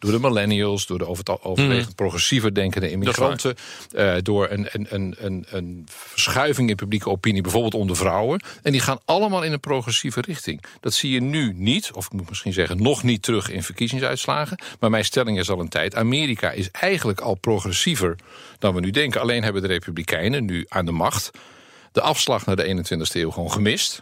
door 0.00 0.10
de 0.12 0.20
millennials, 0.20 0.86
door 0.86 0.98
de 0.98 1.06
overwegend 1.42 1.88
mm. 1.88 1.94
progressiever 1.94 2.54
denkende 2.54 2.90
immigranten, 2.90 3.54
uh, 3.96 4.14
door 4.22 4.50
een, 4.50 4.68
een, 4.72 5.16
een, 5.18 5.46
een, 5.48 5.86
verschuiving 5.88 6.68
in 6.68 6.76
publieke 6.76 7.10
opinie, 7.10 7.42
bijvoorbeeld 7.42 7.74
onder 7.74 7.96
vrouwen. 7.96 8.42
En 8.62 8.72
die 8.72 8.80
gaan 8.80 8.98
allemaal 9.04 9.42
in 9.42 9.52
een 9.52 9.60
progressieve 9.60 10.20
richting. 10.20 10.62
Dat 10.80 10.94
zie 10.94 11.10
je 11.10 11.20
nu 11.20 11.52
niet, 11.56 11.90
of 11.92 12.06
ik 12.06 12.12
moet 12.12 12.28
misschien 12.28 12.52
zeggen 12.52 12.82
nog 12.82 13.02
niet 13.02 13.22
terug 13.22 13.50
in 13.50 13.62
verkiezingsuitslagen. 13.62 14.58
Maar 14.80 14.90
mijn 14.90 15.04
stelling 15.04 15.38
is 15.38 15.50
al 15.50 15.60
een 15.60 15.68
tijd: 15.68 15.94
Amerika 15.94 16.50
is 16.50 16.70
eigenlijk 16.70 17.20
al 17.20 17.34
progressiever 17.34 18.16
dan 18.58 18.74
we 18.74 18.80
nu 18.80 18.90
denken. 18.90 19.20
Alleen 19.20 19.42
hebben 19.42 19.62
de 19.62 19.68
Republikeinen 19.68 20.44
nu 20.44 20.66
aan 20.68 20.86
de 20.86 20.92
macht 20.92 21.30
de 21.92 22.00
afslag 22.00 22.46
naar 22.46 22.56
de 22.56 22.76
21ste 22.76 23.12
eeuw 23.12 23.30
gewoon 23.30 23.52
gemist. 23.52 23.98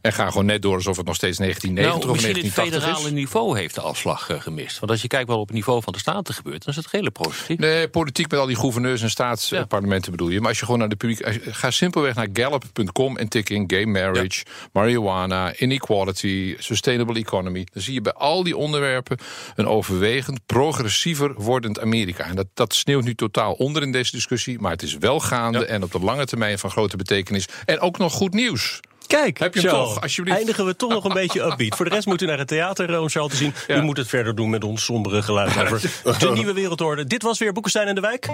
En 0.00 0.12
gaan 0.12 0.30
gewoon 0.30 0.46
net 0.46 0.62
door 0.62 0.74
alsof 0.74 0.96
het 0.96 1.06
nog 1.06 1.14
steeds 1.14 1.38
1990 1.38 2.04
nou, 2.04 2.16
of 2.16 2.22
1980 2.22 2.72
het 2.74 2.82
federale 2.82 3.20
niveau 3.20 3.58
heeft 3.58 3.74
de 3.74 3.80
afslag 3.80 4.30
eh, 4.30 4.40
gemist. 4.40 4.78
Want 4.78 4.92
als 4.92 5.02
je 5.02 5.08
kijkt 5.08 5.28
wat 5.28 5.38
op 5.38 5.46
het 5.46 5.56
niveau 5.56 5.82
van 5.82 5.92
de 5.92 5.98
staten 5.98 6.34
gebeurt... 6.34 6.64
dan 6.64 6.74
is 6.74 6.76
het 6.76 6.90
hele 6.90 7.10
positief. 7.10 7.58
Nee, 7.58 7.88
politiek 7.88 8.30
met 8.30 8.40
al 8.40 8.46
die 8.46 8.56
gouverneurs 8.56 9.02
en 9.02 9.10
staatsparlementen 9.10 10.10
bedoel 10.10 10.28
je. 10.28 10.38
Maar 10.40 10.48
als 10.48 10.58
je 10.58 10.64
gewoon 10.64 10.80
naar 10.80 10.88
de 10.88 10.96
publiek... 10.96 11.40
Ga 11.50 11.70
simpelweg 11.70 12.14
naar 12.14 12.28
gallup.com 12.32 13.16
en 13.16 13.28
tik 13.28 13.50
in 13.50 13.64
gay 13.66 13.84
marriage... 13.84 14.44
marijuana, 14.72 15.54
inequality, 15.56 16.56
sustainable 16.58 17.18
economy. 17.18 17.66
Dan 17.72 17.82
zie 17.82 17.94
je 17.94 18.00
bij 18.00 18.12
al 18.12 18.42
die 18.42 18.56
onderwerpen... 18.56 19.18
een 19.54 19.66
overwegend 19.66 20.40
progressiever 20.46 21.34
wordend 21.34 21.80
Amerika. 21.80 22.24
En 22.24 22.36
dat, 22.36 22.46
dat 22.54 22.74
sneeuwt 22.74 23.04
nu 23.04 23.14
totaal 23.14 23.52
onder 23.52 23.82
in 23.82 23.92
deze 23.92 24.10
discussie. 24.10 24.58
Maar 24.58 24.72
het 24.72 24.82
is 24.82 24.98
wel 24.98 25.20
gaande 25.20 25.64
en 25.64 25.82
op 25.82 25.92
de 25.92 26.00
lange 26.00 26.24
termijn 26.24 26.58
van 26.58 26.70
grote 26.70 26.96
betekenis. 26.96 27.48
En 27.64 27.80
ook 27.80 27.98
nog 27.98 28.12
goed 28.12 28.34
nieuws. 28.34 28.80
Kijk, 29.10 29.38
heb 29.38 29.54
je 29.54 29.68
toch, 29.68 30.00
alsjeblieft. 30.00 30.38
Eindigen 30.38 30.66
we 30.66 30.76
toch 30.76 30.90
nog 30.90 31.04
een 31.04 31.12
beetje 31.12 31.42
upbeat. 31.42 31.76
Voor 31.76 31.84
de 31.84 31.94
rest 31.94 32.06
moet 32.06 32.22
u 32.22 32.26
naar 32.26 32.38
het 32.38 32.48
theater 32.48 33.00
om 33.00 33.08
Charles 33.08 33.30
te 33.30 33.36
zien. 33.36 33.54
U 33.68 33.82
moet 33.82 33.96
het 33.96 34.08
verder 34.08 34.34
doen 34.34 34.50
met 34.50 34.64
ons 34.64 34.84
sombere 34.84 35.22
geluid 35.22 35.58
over 35.62 35.80
de 36.18 36.30
nieuwe 36.30 36.52
wereldorde. 36.52 37.04
Dit 37.04 37.22
was 37.22 37.38
weer 37.38 37.52
Boekenstein 37.52 37.88
in 37.88 37.94
de 37.94 38.00
Wijk. 38.00 38.26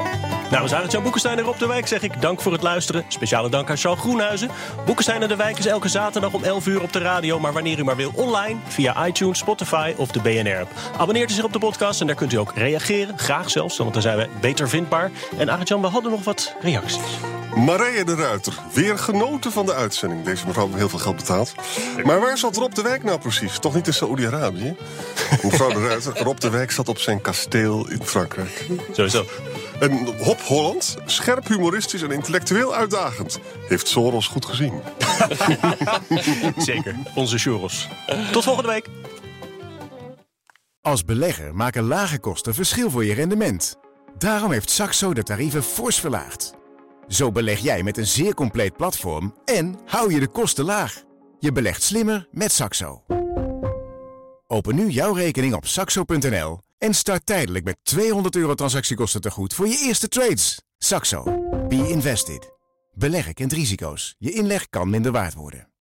Nou, 0.51 0.62
we 0.62 0.69
zijn 0.69 0.83
het 0.83 0.91
zo 0.91 1.01
Boekenstein 1.01 1.39
en 1.39 1.47
op 1.47 1.59
de 1.59 1.67
Wijk, 1.67 1.87
zeg 1.87 2.03
ik. 2.03 2.21
Dank 2.21 2.41
voor 2.41 2.53
het 2.53 2.62
luisteren. 2.62 3.05
Speciale 3.09 3.49
dank 3.49 3.71
aan 3.71 3.77
Charles 3.77 4.01
Groenhuizen. 4.01 4.51
Boekenstein 4.85 5.23
in 5.23 5.29
de 5.29 5.37
Wijk 5.37 5.59
is 5.59 5.67
elke 5.67 5.89
zaterdag 5.89 6.33
om 6.33 6.45
11 6.45 6.67
uur 6.67 6.83
op 6.83 6.93
de 6.93 6.99
radio. 6.99 7.39
Maar 7.39 7.53
wanneer 7.53 7.79
u 7.79 7.85
maar 7.85 7.97
wil, 7.97 8.12
online 8.15 8.59
via 8.69 9.07
iTunes, 9.07 9.39
Spotify 9.39 9.93
of 9.97 10.11
de 10.11 10.21
BNR-app. 10.21 10.71
Abonneert 10.99 11.31
u 11.31 11.35
zich 11.35 11.45
op 11.45 11.53
de 11.53 11.59
podcast 11.59 12.01
en 12.01 12.07
daar 12.07 12.17
kunt 12.17 12.33
u 12.33 12.37
ook 12.37 12.53
reageren. 12.55 13.19
Graag 13.19 13.51
zelfs, 13.51 13.77
want 13.77 13.93
dan 13.93 14.03
zijn 14.03 14.17
we 14.17 14.29
beter 14.41 14.69
vindbaar. 14.69 15.11
En 15.39 15.49
Arjan, 15.49 15.81
we 15.81 15.87
hadden 15.87 16.11
nog 16.11 16.25
wat 16.25 16.55
reacties. 16.61 17.01
Marije 17.57 18.05
de 18.05 18.15
Ruiter, 18.15 18.55
weer 18.73 18.99
genoten 18.99 19.53
van 19.53 19.67
de 19.67 19.75
uitzending. 19.75 20.25
Deze 20.25 20.47
mevrouw 20.47 20.65
heel 20.74 20.88
veel 20.88 20.98
geld 20.98 21.16
betaald. 21.16 21.55
Maar 22.05 22.20
waar 22.20 22.38
zat 22.38 22.57
Rob 22.57 22.74
de 22.74 22.83
Wijk 22.83 23.02
nou 23.02 23.18
precies? 23.18 23.59
Toch 23.59 23.74
niet 23.74 23.87
in 23.87 23.94
Saoedi-Arabië? 23.94 24.76
mevrouw 25.42 25.68
de 25.68 25.87
Ruiter, 25.88 26.22
Rob 26.22 26.38
de 26.38 26.50
Wijk 26.50 26.70
zat 26.70 26.88
op 26.88 26.98
zijn 26.98 27.20
kasteel 27.20 27.90
in 27.90 28.02
Frankrijk. 28.02 28.66
Sowieso. 28.92 29.24
En 29.81 30.22
Hop 30.22 30.40
Holland, 30.40 30.96
scherp 31.05 31.48
humoristisch 31.48 32.02
en 32.02 32.11
intellectueel 32.11 32.74
uitdagend. 32.74 33.38
Heeft 33.68 33.88
Soros 33.88 34.26
goed 34.26 34.44
gezien. 34.44 34.81
Zeker, 36.57 36.96
onze 37.14 37.38
Soros. 37.38 37.88
Tot 38.33 38.44
volgende 38.44 38.70
week. 38.70 38.88
Als 40.81 41.05
belegger 41.05 41.55
maken 41.55 41.83
lage 41.83 42.18
kosten 42.18 42.55
verschil 42.55 42.90
voor 42.90 43.05
je 43.05 43.14
rendement. 43.14 43.76
Daarom 44.18 44.52
heeft 44.52 44.70
Saxo 44.70 45.14
de 45.14 45.22
tarieven 45.22 45.62
fors 45.62 46.00
verlaagd. 46.00 46.55
Zo 47.09 47.33
beleg 47.33 47.59
jij 47.59 47.83
met 47.83 47.97
een 47.97 48.07
zeer 48.07 48.35
compleet 48.35 48.77
platform 48.77 49.35
en 49.45 49.79
hou 49.85 50.12
je 50.12 50.21
de 50.21 50.29
kosten 50.29 50.64
laag. 50.64 51.03
Je 51.38 51.53
belegt 51.53 51.83
slimmer 51.83 52.29
met 52.31 52.53
Saxo. 52.53 53.03
Open 54.47 54.75
nu 54.75 54.88
jouw 54.88 55.12
rekening 55.12 55.55
op 55.55 55.66
saxo.nl 55.66 56.59
en 56.79 56.95
start 56.95 57.27
tijdelijk 57.27 57.64
met 57.64 57.77
200 57.83 58.37
euro 58.37 58.55
transactiekosten 58.55 59.21
te 59.21 59.31
goed 59.31 59.55
voor 59.55 59.69
je 59.69 59.83
eerste 59.87 60.09
trades. 60.09 60.61
Saxo. 60.79 61.23
Be 61.69 61.88
invested. 61.88 62.53
Beleggen 62.92 63.35
kent 63.35 63.53
risico's. 63.53 64.14
Je 64.19 64.33
inleg 64.33 64.69
kan 64.69 64.90
minder 64.90 65.12
waard 65.12 65.35
worden. 65.35 65.69